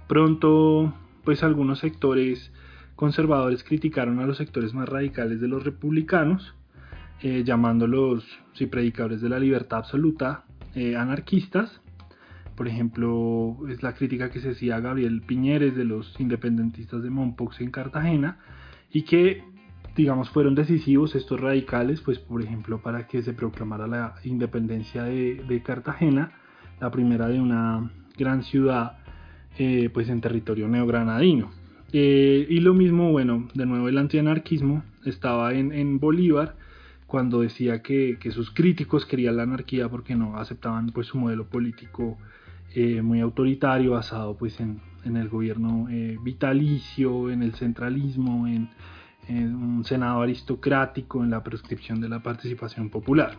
pronto 0.07 0.93
pues 1.23 1.43
algunos 1.43 1.79
sectores 1.79 2.51
conservadores 2.95 3.63
criticaron 3.63 4.19
a 4.19 4.25
los 4.25 4.37
sectores 4.37 4.73
más 4.73 4.89
radicales 4.89 5.39
de 5.39 5.47
los 5.47 5.63
republicanos, 5.63 6.53
eh, 7.21 7.43
llamándolos 7.45 8.25
si 8.53 8.65
predicadores 8.65 9.21
de 9.21 9.29
la 9.29 9.39
libertad 9.39 9.79
absoluta, 9.79 10.43
eh, 10.75 10.95
anarquistas. 10.95 11.81
Por 12.55 12.67
ejemplo, 12.67 13.57
es 13.69 13.81
la 13.81 13.93
crítica 13.93 14.29
que 14.29 14.39
se 14.39 14.51
hacía 14.51 14.75
a 14.75 14.79
Gabriel 14.79 15.21
Piñeres 15.21 15.75
de 15.75 15.85
los 15.85 16.19
independentistas 16.19 17.01
de 17.01 17.09
Mompox 17.09 17.61
en 17.61 17.71
Cartagena 17.71 18.37
y 18.91 19.03
que, 19.03 19.43
digamos, 19.95 20.29
fueron 20.29 20.53
decisivos 20.53 21.15
estos 21.15 21.39
radicales, 21.39 22.01
pues 22.01 22.19
por 22.19 22.41
ejemplo, 22.43 22.81
para 22.81 23.07
que 23.07 23.23
se 23.23 23.33
proclamara 23.33 23.87
la 23.87 24.15
independencia 24.23 25.03
de, 25.03 25.61
Cartagena, 25.65 26.31
la 26.79 26.91
primera 26.91 27.27
de 27.27 27.41
una 27.41 27.91
gran 28.17 28.43
ciudad, 28.43 28.99
eh, 29.57 29.89
pues 29.91 30.09
en 30.09 30.21
territorio 30.21 30.67
neogranadino. 30.67 31.63
Eh, 31.91 32.47
y 32.49 32.59
lo 32.59 32.73
mismo, 32.73 33.11
bueno, 33.11 33.47
de 33.53 33.67
nuevo 33.67 33.87
el 33.87 33.99
antianarquismo 33.99 34.83
estaba 35.05 35.53
en, 35.53 35.99
Bolívar 35.99 36.55
cuando 37.05 37.41
decía 37.41 37.83
que, 37.83 38.17
sus 38.31 38.49
críticos 38.49 39.05
querían 39.05 39.37
la 39.37 39.43
anarquía 39.43 39.89
porque 39.89 40.15
no 40.15 40.37
aceptaban 40.37 40.87
pues 40.87 41.07
su 41.07 41.19
modelo 41.19 41.45
político 41.47 42.17
eh, 42.75 43.01
muy 43.01 43.19
autoritario 43.19 43.91
basado 43.91 44.35
pues 44.35 44.59
en, 44.59 44.81
el 45.05 45.29
gobierno 45.29 45.87
eh, 45.89 46.17
vitalicio, 46.21 47.29
en 47.29 47.43
el 47.43 47.53
centralismo, 47.55 48.47
en, 48.47 48.69
un 49.29 49.85
senado 49.85 50.21
aristocrático, 50.21 51.23
en 51.23 51.29
la 51.29 51.43
prescripción 51.43 52.01
de 52.01 52.09
la 52.09 52.21
participación 52.21 52.89
popular. 52.89 53.37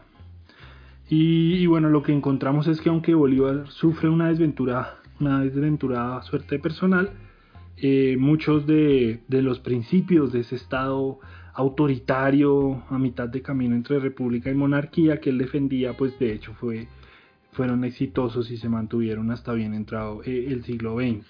Y, 1.11 1.57
y, 1.57 1.67
bueno, 1.67 1.91
lo 1.91 2.03
que 2.03 2.13
encontramos 2.13 2.67
es 2.69 2.81
que 2.81 2.89
aunque 2.89 3.15
Bolívar 3.15 3.69
sufre 3.69 4.09
una 4.09 4.29
desventura, 4.29 4.95
una 5.21 5.41
desventurada 5.41 6.23
suerte 6.23 6.59
personal, 6.59 7.11
eh, 7.77 8.17
muchos 8.19 8.67
de, 8.67 9.21
los 9.29 9.59
principios 9.59 10.33
de 10.33 10.41
ese 10.41 10.55
Estado 10.55 11.19
autoritario 11.55 12.85
a 12.89 12.99
mitad 12.99 13.29
de 13.29 13.43
camino 13.43 13.75
entre 13.75 13.99
república 13.99 14.51
y 14.51 14.55
monarquía 14.55 15.21
que 15.21 15.31
él 15.31 15.39
defendía, 15.39 15.93
pues 15.97 16.19
de 16.19 16.33
hecho 16.33 16.53
fue, 16.55 16.89
fueron 17.55 17.85
exitosos 17.85 18.51
y 18.51 18.59
se 18.59 18.69
mantuvieron 18.69 19.31
hasta 19.31 19.53
bien 19.53 19.75
entrado 19.75 20.23
eh, 20.25 20.47
el 20.49 20.65
siglo 20.65 20.97
XX. 20.97 21.27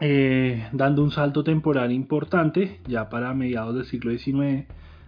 Eh, 0.00 0.68
dando 0.72 1.02
un 1.02 1.10
salto 1.10 1.44
temporal 1.44 1.92
importante, 1.92 2.80
ya 2.86 3.08
para 3.08 3.34
mediados 3.34 3.74
del 3.74 3.84
siglo 3.84 4.16
XIX, 4.16 4.66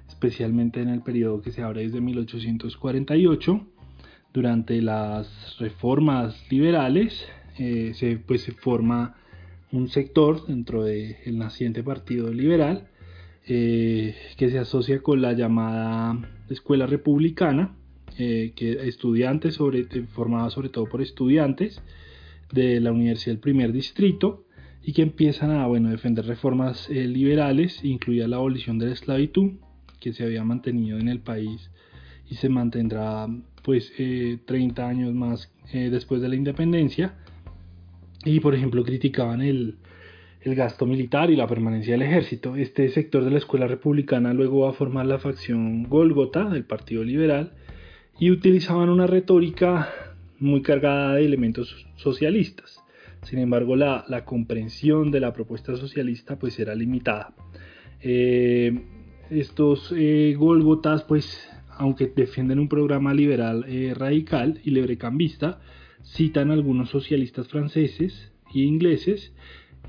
especialmente 0.08 0.80
en 0.80 0.88
el 0.88 1.02
periodo 1.02 1.40
que 1.40 1.52
se 1.52 1.62
abre 1.62 1.82
desde 1.82 2.00
1848, 2.00 3.66
durante 4.32 4.80
las 4.82 5.56
reformas 5.58 6.44
liberales, 6.50 7.26
se, 7.56 8.22
pues, 8.24 8.42
se 8.42 8.52
forma 8.52 9.16
un 9.72 9.88
sector 9.88 10.46
dentro 10.46 10.84
del 10.84 11.38
naciente 11.38 11.82
Partido 11.82 12.32
Liberal 12.32 12.88
eh, 13.50 14.14
que 14.36 14.50
se 14.50 14.58
asocia 14.58 15.00
con 15.00 15.22
la 15.22 15.32
llamada 15.32 16.18
Escuela 16.50 16.86
Republicana, 16.86 17.74
eh, 18.18 18.52
que 18.54 18.72
estudiantes 18.88 19.54
sobre, 19.54 19.80
eh, 19.80 20.04
formada 20.12 20.50
sobre 20.50 20.68
todo 20.68 20.86
por 20.86 21.00
estudiantes 21.00 21.80
de 22.52 22.80
la 22.80 22.92
Universidad 22.92 23.34
del 23.34 23.40
Primer 23.40 23.72
Distrito 23.72 24.44
y 24.82 24.92
que 24.92 25.02
empiezan 25.02 25.50
a 25.50 25.66
bueno, 25.66 25.90
defender 25.90 26.26
reformas 26.26 26.88
liberales, 26.88 27.84
incluida 27.84 28.26
la 28.26 28.36
abolición 28.36 28.78
de 28.78 28.86
la 28.86 28.92
esclavitud 28.92 29.52
que 30.00 30.12
se 30.12 30.24
había 30.24 30.44
mantenido 30.44 30.98
en 30.98 31.08
el 31.08 31.20
país 31.20 31.70
y 32.30 32.36
se 32.36 32.48
mantendrá 32.48 33.26
pues 33.62 33.92
30 33.96 34.88
años 34.88 35.14
más 35.14 35.52
después 35.72 36.22
de 36.22 36.28
la 36.28 36.36
independencia 36.36 37.16
y 38.24 38.40
por 38.40 38.54
ejemplo 38.54 38.84
criticaban 38.84 39.42
el, 39.42 39.76
gasto 40.44 40.86
militar 40.86 41.30
y 41.30 41.36
la 41.36 41.46
permanencia 41.46 41.92
del 41.92 42.00
ejército. 42.00 42.56
Este 42.56 42.88
sector 42.88 43.22
de 43.22 43.30
la 43.30 43.36
escuela 43.36 43.66
republicana 43.66 44.32
luego 44.32 44.60
va 44.60 44.70
a 44.70 44.72
formar 44.72 45.04
la 45.04 45.18
facción 45.18 45.82
Golgota 45.82 46.48
del 46.48 46.64
Partido 46.64 47.04
Liberal 47.04 47.52
y 48.18 48.30
utilizaban 48.30 48.88
una 48.88 49.06
retórica 49.06 49.88
muy 50.38 50.62
cargada 50.62 51.14
de 51.14 51.24
elementos 51.24 51.86
socialistas. 51.96 52.82
Sin 53.22 53.38
embargo, 53.38 53.76
la, 53.76 54.24
comprensión 54.24 55.10
de 55.10 55.20
la 55.20 55.32
propuesta 55.32 55.76
socialista 55.76 56.38
pues 56.38 56.58
era 56.58 56.74
limitada. 56.74 57.34
Eh, 58.00 58.80
estos 59.30 59.92
eh, 59.96 60.34
Golgotas 60.38 61.02
pues 61.02 61.48
aunque 61.78 62.12
defienden 62.14 62.58
un 62.58 62.68
programa 62.68 63.14
liberal 63.14 63.64
eh, 63.68 63.94
radical 63.96 64.60
y 64.64 64.72
librecambista, 64.72 65.60
citan 66.04 66.50
algunos 66.50 66.90
socialistas 66.90 67.48
franceses 67.48 68.32
e 68.52 68.60
ingleses 68.60 69.32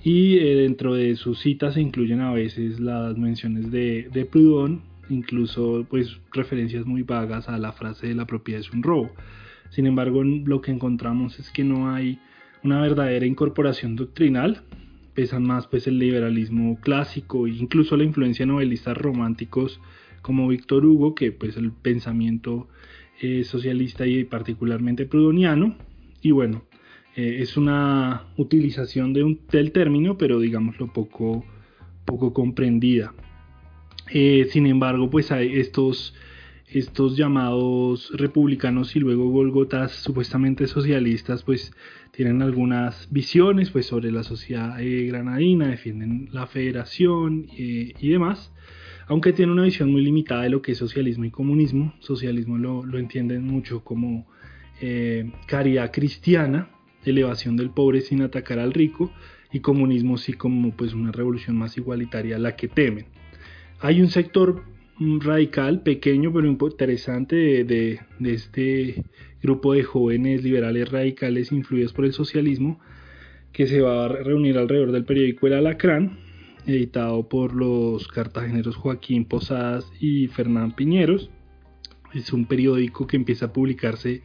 y 0.04 0.38
eh, 0.38 0.56
dentro 0.56 0.94
de 0.94 1.16
sus 1.16 1.40
citas 1.40 1.74
se 1.74 1.82
incluyen 1.82 2.22
a 2.22 2.32
veces 2.32 2.80
las 2.80 3.18
menciones 3.18 3.72
de, 3.72 4.08
de 4.14 4.26
Proudhon, 4.26 4.84
incluso 5.10 5.86
pues 5.90 6.20
referencias 6.32 6.86
muy 6.86 7.04
vagas 7.04 7.50
a 7.50 7.58
la 7.58 7.72
frase 7.72 8.08
de 8.08 8.16
la 8.16 8.26
propiedad 8.26 8.62
es 8.62 8.72
un 8.72 8.84
robo. 8.84 9.12
Sin 9.70 9.86
embargo, 9.86 10.24
lo 10.24 10.62
que 10.62 10.72
encontramos 10.72 11.40
es 11.40 11.52
que 11.52 11.64
no 11.64 11.92
hay 11.92 12.20
una 12.64 12.82
verdadera 12.82 13.26
incorporación 13.26 13.96
doctrinal, 13.96 14.64
pesan 15.14 15.44
más 15.44 15.68
pues 15.68 15.88
el 15.88 16.00
liberalismo 16.00 16.80
clásico 16.80 17.48
e 17.48 17.52
incluso 17.52 17.98
la 17.98 18.04
influencia 18.04 18.46
de 18.46 18.52
novelistas 18.52 18.98
románticos 18.98 19.80
como 20.22 20.48
Víctor 20.48 20.86
Hugo, 20.86 21.16
que 21.16 21.32
pues 21.32 21.58
el 21.58 21.72
pensamiento 21.72 22.68
eh, 23.22 23.44
socialista 23.44 24.06
y 24.08 24.24
particularmente 24.24 25.06
prudoniano, 25.06 25.76
y 26.22 26.32
bueno, 26.32 26.64
eh, 27.16 27.38
es 27.42 27.58
una 27.58 28.28
utilización 28.38 29.14
de 29.14 29.24
un, 29.24 29.42
del 29.52 29.72
término, 29.72 30.18
pero 30.18 30.40
digámoslo 30.40 30.92
poco, 30.92 31.46
poco 32.06 32.34
comprendida. 32.34 33.14
Eh, 34.12 34.48
sin 34.50 34.68
embargo, 34.68 35.10
pues 35.10 35.32
hay 35.32 35.60
estos, 35.60 36.16
estos 36.68 37.16
llamados 37.18 38.12
republicanos 38.16 38.96
y 38.96 39.00
luego 39.00 39.30
Golgotas 39.30 39.92
supuestamente 39.92 40.68
socialistas, 40.68 41.44
pues 41.44 41.74
tienen 42.12 42.42
algunas 42.42 43.08
visiones 43.12 43.70
pues, 43.70 43.86
sobre 43.86 44.12
la 44.12 44.24
sociedad 44.24 44.82
eh, 44.82 45.06
granadina, 45.06 45.68
defienden 45.68 46.30
la 46.32 46.48
federación 46.48 47.48
y 47.56 48.10
demás, 48.10 48.52
aunque 49.08 49.34
tienen 49.34 49.54
una 49.54 49.64
visión 49.64 49.92
muy 49.92 50.04
limitada 50.04 50.44
de 50.44 50.50
lo 50.50 50.62
que 50.62 50.74
es 50.74 50.78
socialismo 50.78 51.26
y 51.26 51.32
comunismo. 51.32 51.94
Socialismo 52.00 52.58
lo, 52.58 52.86
lo 52.86 53.00
entienden 53.00 53.44
mucho 53.44 53.84
como 53.84 54.28
eh, 54.82 55.32
caridad 55.46 55.92
cristiana, 55.92 56.70
elevación 57.04 57.58
del 57.58 57.70
pobre 57.70 58.00
sin 58.00 58.22
atacar 58.22 58.60
al 58.60 58.74
rico, 58.74 59.12
y 59.52 59.60
comunismo 59.60 60.18
sí 60.18 60.34
como 60.34 60.72
pues 60.72 60.94
una 60.94 61.12
revolución 61.12 61.58
más 61.58 61.78
igualitaria 61.78 62.38
la 62.38 62.56
que 62.56 62.68
temen. 62.68 63.08
Hay 63.82 64.02
un 64.02 64.10
sector 64.10 64.64
mm, 64.98 65.20
radical, 65.22 65.84
pequeño 65.84 66.34
pero 66.34 66.48
interesante 66.48 67.64
de, 67.64 68.02
este 68.26 69.06
grupo 69.42 69.74
de 69.74 69.84
jóvenes 69.84 70.44
liberales 70.44 70.92
radicales 70.92 71.54
influidos 71.54 71.94
por 71.94 72.04
el 72.04 72.12
socialismo 72.12 72.80
que 73.54 73.68
se 73.68 73.80
va 73.80 74.06
a 74.06 74.08
reunir 74.10 74.58
alrededor 74.58 74.92
del 74.92 75.06
periódico 75.06 75.48
El 75.48 75.54
Alacrán, 75.54 76.20
editado 76.68 77.30
por 77.30 77.56
los 77.56 78.10
cartageneros 78.10 78.76
Joaquín 78.76 79.24
Posadas 79.24 79.90
y 80.00 80.28
Fernán 80.28 80.76
Piñeros. 80.76 81.30
Es 82.14 82.34
un 82.34 82.46
periódico 82.46 83.08
que 83.08 83.16
empieza 83.16 83.46
a 83.46 83.54
publicarse 83.54 84.24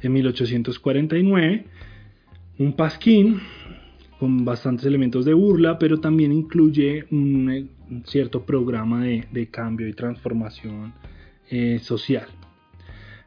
en 0.00 0.12
1849, 0.14 1.66
un 2.58 2.72
pasquín 2.72 3.40
con 4.18 4.44
bastantes 4.46 4.86
elementos 4.86 5.26
de 5.26 5.34
burla, 5.34 5.78
pero 5.78 6.00
también 6.00 6.32
incluye 6.32 7.04
un, 7.10 7.50
eh, 7.50 7.66
cierto 8.04 8.44
programa 8.44 9.04
de, 9.04 9.48
cambio 9.50 9.88
y 9.88 9.92
transformación 9.92 10.94
eh, 11.50 11.78
social. 11.80 12.26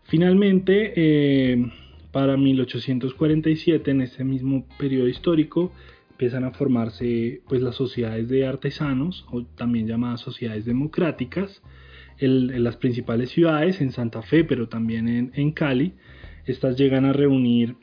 Finalmente, 0.04 0.93
eh, 0.95 1.71
para 2.12 2.36
1847, 2.38 3.91
en 3.91 4.02
ese 4.02 4.24
mismo 4.24 4.65
periodo 4.78 5.08
histórico, 5.08 5.71
empiezan 6.12 6.43
a 6.43 6.52
formarse 6.52 7.41
pues, 7.47 7.62
las 7.62 7.76
sociedades 7.76 8.30
de 8.30 8.45
artesanos, 8.45 9.26
o 9.32 9.43
también 9.43 9.88
llamadas 9.88 10.21
sociedades 10.21 10.65
democráticas, 10.65 11.62
en, 12.19 12.63
las 12.63 12.78
principales 12.78 13.32
ciudades, 13.32 13.82
en 13.82 13.91
Santa 13.91 14.21
Fe, 14.21 14.43
pero 14.43 14.69
también 14.69 15.32
en, 15.34 15.52
Cali, 15.52 15.93
estas 16.45 16.78
llegan 16.78 17.06
a 17.06 17.13
reunir 17.13 17.76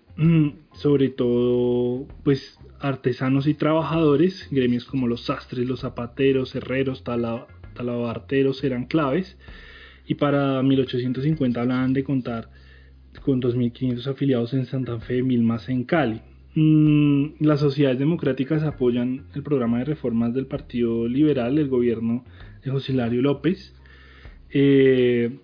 sobre 0.72 1.10
todo 1.10 2.06
pues 2.24 2.58
artesanos 2.80 3.46
y 3.46 3.54
trabajadores, 3.54 4.48
gremios 4.50 4.84
como 4.84 5.06
los 5.06 5.26
sastres, 5.26 5.66
los 5.66 5.80
zapateros, 5.80 6.54
herreros, 6.54 7.04
talabarteros 7.04 8.64
eran 8.64 8.86
claves 8.86 9.36
y 10.06 10.14
para 10.14 10.62
1850 10.62 11.60
hablaban 11.60 11.92
de 11.92 12.02
contar 12.02 12.50
con 13.22 13.40
2.500 13.40 14.06
afiliados 14.06 14.54
en 14.54 14.64
Santa 14.66 14.98
Fe, 15.00 15.22
mil 15.22 15.42
más 15.42 15.68
en 15.68 15.84
Cali. 15.84 16.20
Mm, 16.54 17.34
las 17.40 17.60
sociedades 17.60 17.98
democráticas 17.98 18.62
apoyan 18.62 19.26
el 19.34 19.42
programa 19.42 19.78
de 19.78 19.84
reformas 19.84 20.34
del 20.34 20.46
Partido 20.46 21.06
Liberal, 21.06 21.58
el 21.58 21.68
gobierno 21.68 22.24
de 22.64 22.70
José 22.70 22.92
Hilario 22.92 23.22
López. 23.22 23.74
Eh, 24.50 25.38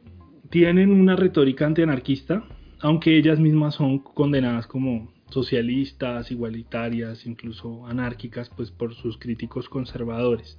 tienen 0.50 0.90
una 0.90 1.14
retórica 1.14 1.66
antianarquista, 1.66 2.44
aunque 2.84 3.16
ellas 3.16 3.40
mismas 3.40 3.76
son 3.76 3.98
condenadas 3.98 4.66
como 4.66 5.10
socialistas, 5.30 6.30
igualitarias, 6.30 7.24
incluso 7.24 7.86
anárquicas, 7.86 8.50
pues 8.54 8.70
por 8.70 8.94
sus 8.94 9.16
críticos 9.16 9.70
conservadores. 9.70 10.58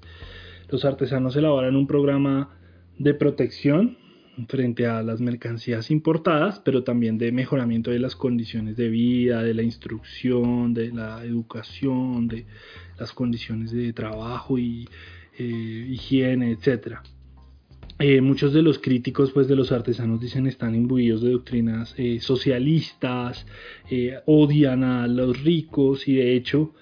Los 0.67 0.85
artesanos 0.85 1.35
elaboran 1.35 1.75
un 1.75 1.85
programa 1.85 2.49
de 2.97 3.13
protección 3.13 3.99
frente 4.47 4.87
a 4.87 5.03
las 5.03 5.21
mercancías 5.21 5.91
importadas, 5.91 6.59
pero 6.59 6.83
también 6.83 7.19
de 7.19 7.31
mejoramiento 7.31 7.91
de 7.91 7.99
las 7.99 8.15
condiciones 8.15 8.75
de 8.75 8.89
vida, 8.89 9.43
de 9.43 9.53
la 9.53 9.61
instrucción, 9.61 10.73
de 10.73 10.91
la 10.91 11.23
educación, 11.23 12.27
de 12.27 12.47
las 12.97 13.13
condiciones 13.13 13.71
de 13.71 13.93
trabajo 13.93 14.57
y 14.57 14.89
eh, 15.37 15.87
higiene, 15.91 16.53
etc. 16.53 17.01
Eh, 17.97 18.19
muchos 18.19 18.51
de 18.51 18.61
los 18.61 18.79
críticos 18.79 19.31
pues, 19.31 19.47
de 19.47 19.55
los 19.55 19.71
artesanos 19.71 20.19
dicen 20.19 20.47
están 20.47 20.75
imbuidos 20.75 21.21
de 21.21 21.31
doctrinas 21.31 21.95
eh, 21.97 22.19
socialistas, 22.19 23.45
odian 24.25 24.83
a 24.83 25.07
los 25.07 25.41
ricos 25.43 26.07
y 26.07 26.15
de 26.15 26.35
hecho 26.35 26.73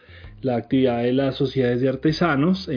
la 0.41 0.55
actividad 0.55 1.03
de 1.03 1.13
las 1.13 1.35
sociedades 1.35 1.81
de 1.81 1.89
artesanos 1.89 2.67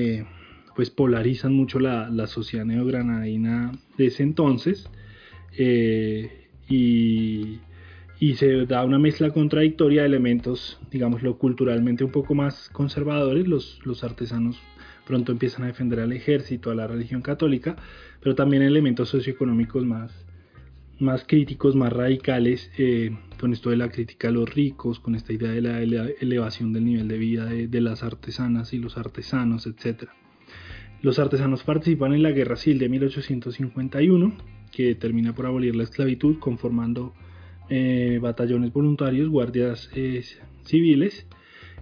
pues 0.76 0.90
polarizan 0.90 1.54
mucho 1.54 1.80
la, 1.80 2.26
sociedad 2.26 2.66
neogranadina 2.66 3.72
de 3.96 4.06
ese 4.06 4.22
entonces 4.22 4.88
eh, 5.56 6.48
y, 6.68 7.58
se 8.34 8.66
da 8.66 8.84
una 8.84 8.98
mezcla 8.98 9.30
contradictoria 9.30 10.02
de 10.02 10.08
elementos, 10.08 10.78
digámoslo, 10.90 11.38
culturalmente 11.38 12.04
un 12.04 12.10
poco 12.10 12.34
más 12.34 12.68
conservadores. 12.70 13.46
Los, 13.46 13.78
los 13.84 14.04
artesanos 14.04 14.58
pronto 15.06 15.32
empiezan 15.32 15.62
a 15.62 15.68
defender 15.68 16.00
al 16.00 16.12
ejército, 16.12 16.70
a 16.70 16.74
la 16.74 16.86
religión 16.86 17.22
católica, 17.22 17.76
pero 18.20 18.34
también 18.34 18.62
elementos 18.62 19.08
socioeconómicos 19.08 19.86
más, 19.86 20.26
más 20.98 21.24
críticos, 21.26 21.76
más 21.76 21.92
radicales, 21.92 22.70
eh, 22.76 23.16
con 23.38 23.52
esto 23.52 23.70
de 23.70 23.76
la 23.76 23.88
crítica 23.88 24.28
a 24.28 24.32
los 24.32 24.52
ricos, 24.52 24.98
con 24.98 25.14
esta 25.14 25.32
idea 25.32 25.50
de 25.52 25.60
la 25.60 25.80
elevación 26.20 26.72
del 26.72 26.84
nivel 26.84 27.06
de 27.06 27.18
vida 27.18 27.46
de, 27.46 27.80
las 27.80 28.02
artesanas 28.02 28.72
y 28.72 28.78
los 28.78 28.98
artesanos, 28.98 29.66
etcétera. 29.66 30.12
Los 31.02 31.18
artesanos 31.20 31.62
participan 31.62 32.12
en 32.12 32.22
la 32.22 32.32
Guerra 32.32 32.56
Civil 32.56 32.80
de 32.80 32.88
1851, 32.88 34.36
que 34.72 34.94
termina 34.96 35.34
por 35.34 35.46
abolir 35.46 35.76
la 35.76 35.84
esclavitud, 35.84 36.38
conformando 36.40 37.14
eh, 37.68 38.18
batallones 38.20 38.72
voluntarios, 38.72 39.28
guardias 39.28 39.88
eh, 39.94 40.24
civiles, 40.64 41.26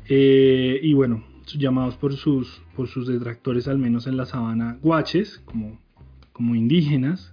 y 0.07 0.93
bueno, 0.93 1.25
llamados 1.47 1.97
por 1.97 2.15
sus, 2.15 2.63
por 2.77 2.89
sus 2.89 3.07
detractores, 3.07 3.69
al 3.69 3.79
menos 3.79 4.07
en 4.07 4.17
la 4.17 4.27
sabana, 4.27 4.79
guaches, 4.83 5.41
como, 5.45 5.81
como 6.33 6.55
indígenas, 6.55 7.33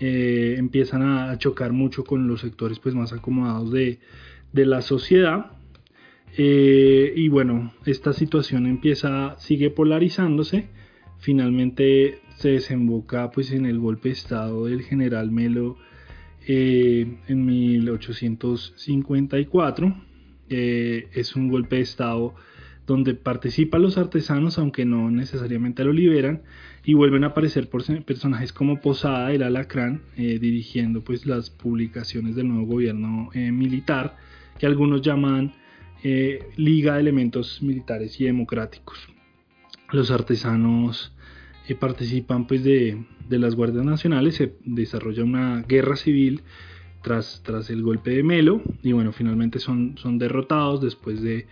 empiezan 0.00 1.02
a 1.02 1.36
chocar 1.38 1.72
mucho 1.72 2.04
con 2.04 2.28
los 2.28 2.42
sectores 2.42 2.78
pues, 2.78 2.94
más 2.94 3.12
acomodados 3.12 3.72
de, 3.72 3.98
de 4.52 4.66
la 4.66 4.80
sociedad. 4.80 5.52
y 6.36 7.28
bueno, 7.28 7.72
esta 7.84 8.12
situación 8.12 8.66
empieza, 8.66 9.36
sigue 9.38 9.70
polarizándose 9.70 10.68
finalmente 11.18 12.20
se 12.36 12.50
desemboca 12.50 13.30
pues 13.30 13.52
en 13.52 13.64
el 13.66 13.78
golpe 13.78 14.08
de 14.08 14.14
estado 14.14 14.64
del 14.66 14.82
general 14.82 15.30
Melo 15.30 15.76
eh, 16.46 17.18
en 17.26 17.44
1854 17.44 19.94
eh, 20.48 21.08
es 21.12 21.36
un 21.36 21.48
golpe 21.48 21.76
de 21.76 21.82
estado 21.82 22.34
donde 22.88 23.14
participan 23.14 23.82
los 23.82 23.98
artesanos 23.98 24.58
aunque 24.58 24.84
no 24.84 25.12
necesariamente 25.12 25.84
lo 25.84 25.92
liberan 25.92 26.42
y 26.84 26.94
vuelven 26.94 27.22
a 27.22 27.28
aparecer 27.28 27.68
personajes 27.68 28.52
como 28.52 28.80
Posada 28.80 29.30
el 29.32 29.44
Alacrán 29.44 30.00
eh, 30.16 30.38
dirigiendo 30.40 31.04
pues 31.04 31.26
las 31.26 31.50
publicaciones 31.50 32.34
del 32.34 32.48
nuevo 32.48 32.66
gobierno 32.66 33.30
militar 33.34 34.16
que 34.58 34.66
algunos 34.66 35.02
llaman 35.02 35.52
Liga 36.56 36.94
de 36.94 37.00
Elementos 37.00 37.62
Militares 37.62 38.20
y 38.20 38.24
Democráticos. 38.24 39.08
Los 39.92 40.10
artesanos 40.10 41.12
eh, 41.68 41.74
participan 41.74 42.46
pues 42.46 42.64
de, 42.64 43.04
las 43.28 43.54
Guardias 43.54 43.84
Nacionales, 43.84 44.36
se 44.36 44.54
desarrolla 44.64 45.22
una 45.22 45.62
guerra 45.62 45.96
civil 45.96 46.42
tras, 47.02 47.42
tras 47.44 47.68
el 47.68 47.82
golpe 47.82 48.10
de 48.10 48.22
Melo 48.22 48.62
y 48.82 48.92
bueno, 48.92 49.12
finalmente 49.12 49.58
son, 49.58 49.98
son 49.98 50.18
derrotados 50.18 50.80
después 50.80 51.20
de, 51.20 51.46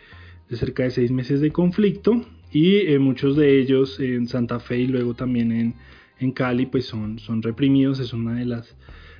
cerca 0.50 0.84
de 0.84 0.90
seis 0.90 1.10
meses 1.10 1.40
de 1.40 1.50
conflicto 1.50 2.24
y 2.52 2.76
eh, 2.76 2.98
muchos 2.98 3.36
de 3.36 3.58
ellos 3.58 3.98
en 4.00 4.28
Santa 4.28 4.60
Fe 4.60 4.78
y 4.78 4.86
luego 4.86 5.14
también 5.14 5.50
en, 5.52 5.74
en 6.18 6.32
Cali 6.32 6.66
pues 6.66 6.86
son, 6.86 7.18
son 7.18 7.42
reprimidos, 7.42 8.00
es 8.00 8.12
una 8.12 8.34
de 8.34 8.44
las 8.44 8.76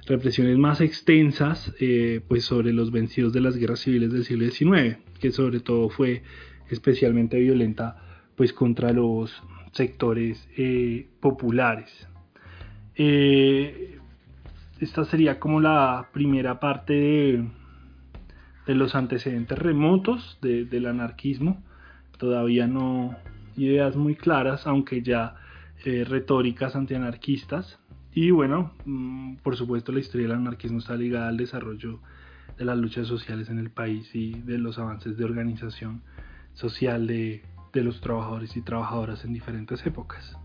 represiones 0.06 0.56
más 0.56 0.80
extensas 0.80 1.74
eh, 1.80 2.20
pues 2.28 2.44
sobre 2.44 2.72
los 2.72 2.92
vencidos 2.92 3.32
de 3.32 3.40
las 3.40 3.56
guerras 3.56 3.80
civiles 3.80 4.12
del 4.12 4.24
siglo 4.24 4.48
XIX, 4.48 4.98
que 5.20 5.32
sobre 5.32 5.60
todo 5.60 5.88
fue 5.90 6.22
especialmente 6.70 7.38
violenta 7.38 7.96
pues 8.36 8.52
contra 8.52 8.92
los 8.92 9.42
sectores 9.72 10.48
eh, 10.56 11.08
populares. 11.20 12.08
Eh, 12.94 13.98
esta 14.80 15.04
sería 15.04 15.38
como 15.38 15.60
la 15.60 16.08
primera 16.12 16.60
parte 16.60 16.92
de, 16.92 17.44
los 18.74 18.94
antecedentes 18.94 19.58
remotos 19.58 20.38
del 20.40 20.86
anarquismo. 20.86 21.62
Todavía 22.18 22.66
no 22.66 23.14
ideas 23.56 23.96
muy 23.96 24.14
claras, 24.14 24.66
aunque 24.66 25.02
ya 25.02 25.36
eh, 25.84 26.04
retóricas 26.04 26.76
antianarquistas. 26.76 27.78
Y 28.12 28.30
bueno, 28.30 28.72
mm, 28.84 29.36
por 29.36 29.56
supuesto 29.56 29.92
la 29.92 30.00
historia 30.00 30.26
del 30.26 30.36
anarquismo 30.36 30.78
está 30.78 30.96
ligada 30.96 31.28
al 31.28 31.36
desarrollo 31.36 32.00
de 32.58 32.64
las 32.64 32.78
luchas 32.78 33.06
sociales 33.06 33.50
en 33.50 33.58
el 33.58 33.70
país 33.70 34.14
y 34.14 34.40
de 34.40 34.58
los 34.58 34.78
avances 34.78 35.16
de 35.16 35.24
organización 35.24 36.02
social 36.54 37.06
de 37.06 37.42
de 37.76 37.84
los 37.84 38.00
trabajadores 38.00 38.56
y 38.56 38.62
trabajadoras 38.62 39.24
en 39.24 39.34
diferentes 39.34 39.84
épocas. 39.86 40.36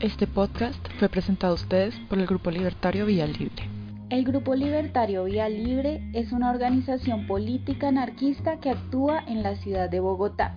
Este 0.00 0.26
podcast 0.26 0.80
fue 0.98 1.10
presentado 1.10 1.52
a 1.52 1.56
ustedes 1.56 1.94
por 2.08 2.18
el 2.18 2.26
Grupo 2.26 2.50
Libertario 2.50 3.04
Vía 3.04 3.26
Libre. 3.26 3.68
El 4.08 4.24
Grupo 4.24 4.54
Libertario 4.54 5.24
Vía 5.24 5.48
Libre 5.50 6.02
es 6.14 6.32
una 6.32 6.50
organización 6.50 7.26
política 7.26 7.88
anarquista 7.88 8.58
que 8.60 8.70
actúa 8.70 9.22
en 9.26 9.42
la 9.42 9.56
ciudad 9.56 9.90
de 9.90 10.00
Bogotá. 10.00 10.56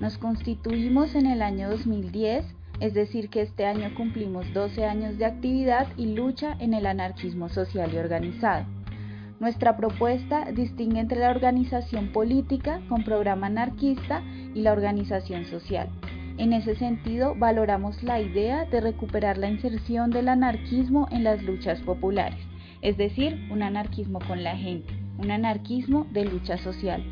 Nos 0.00 0.18
constituimos 0.18 1.14
en 1.14 1.26
el 1.26 1.40
año 1.40 1.70
2010 1.70 2.44
es 2.80 2.94
decir, 2.94 3.28
que 3.28 3.42
este 3.42 3.66
año 3.66 3.94
cumplimos 3.94 4.52
12 4.54 4.86
años 4.86 5.18
de 5.18 5.26
actividad 5.26 5.86
y 5.96 6.14
lucha 6.14 6.56
en 6.58 6.74
el 6.74 6.86
anarquismo 6.86 7.48
social 7.48 7.92
y 7.92 7.98
organizado. 7.98 8.64
Nuestra 9.38 9.76
propuesta 9.76 10.50
distingue 10.50 11.00
entre 11.00 11.20
la 11.20 11.30
organización 11.30 12.10
política 12.12 12.80
con 12.88 13.04
programa 13.04 13.46
anarquista 13.46 14.22
y 14.54 14.62
la 14.62 14.72
organización 14.72 15.44
social. 15.44 15.88
En 16.38 16.52
ese 16.52 16.74
sentido, 16.76 17.34
valoramos 17.34 18.02
la 18.02 18.20
idea 18.20 18.64
de 18.64 18.80
recuperar 18.80 19.38
la 19.38 19.48
inserción 19.48 20.10
del 20.10 20.28
anarquismo 20.28 21.08
en 21.10 21.24
las 21.24 21.42
luchas 21.42 21.80
populares, 21.80 22.40
es 22.82 22.96
decir, 22.96 23.48
un 23.50 23.62
anarquismo 23.62 24.20
con 24.20 24.42
la 24.42 24.56
gente, 24.56 24.92
un 25.18 25.30
anarquismo 25.30 26.06
de 26.12 26.24
lucha 26.24 26.56
social. 26.58 27.04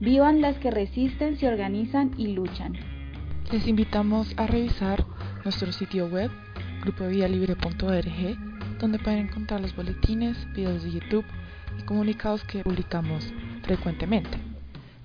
Vivan 0.00 0.40
las 0.40 0.58
que 0.58 0.70
resisten, 0.70 1.38
se 1.38 1.48
organizan 1.48 2.12
y 2.18 2.28
luchan. 2.28 2.74
Les 3.50 3.66
invitamos 3.66 4.34
a 4.36 4.46
revisar 4.46 5.04
nuestro 5.44 5.72
sitio 5.72 6.08
web 6.08 6.30
grupovialibre.org 6.82 8.78
donde 8.80 8.98
pueden 8.98 9.28
encontrar 9.28 9.60
los 9.60 9.74
boletines, 9.76 10.36
videos 10.52 10.82
de 10.82 10.90
YouTube 10.90 11.24
y 11.78 11.82
comunicados 11.84 12.42
que 12.44 12.64
publicamos 12.64 13.32
frecuentemente. 13.62 14.36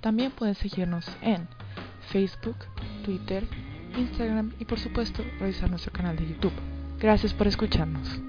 También 0.01 0.31
pueden 0.31 0.55
seguirnos 0.55 1.07
en 1.21 1.47
Facebook, 2.11 2.57
Twitter, 3.03 3.47
Instagram 3.97 4.53
y 4.59 4.65
por 4.65 4.79
supuesto 4.79 5.23
revisar 5.39 5.69
nuestro 5.69 5.91
canal 5.91 6.15
de 6.15 6.27
YouTube. 6.27 6.53
Gracias 6.99 7.33
por 7.33 7.47
escucharnos. 7.47 8.19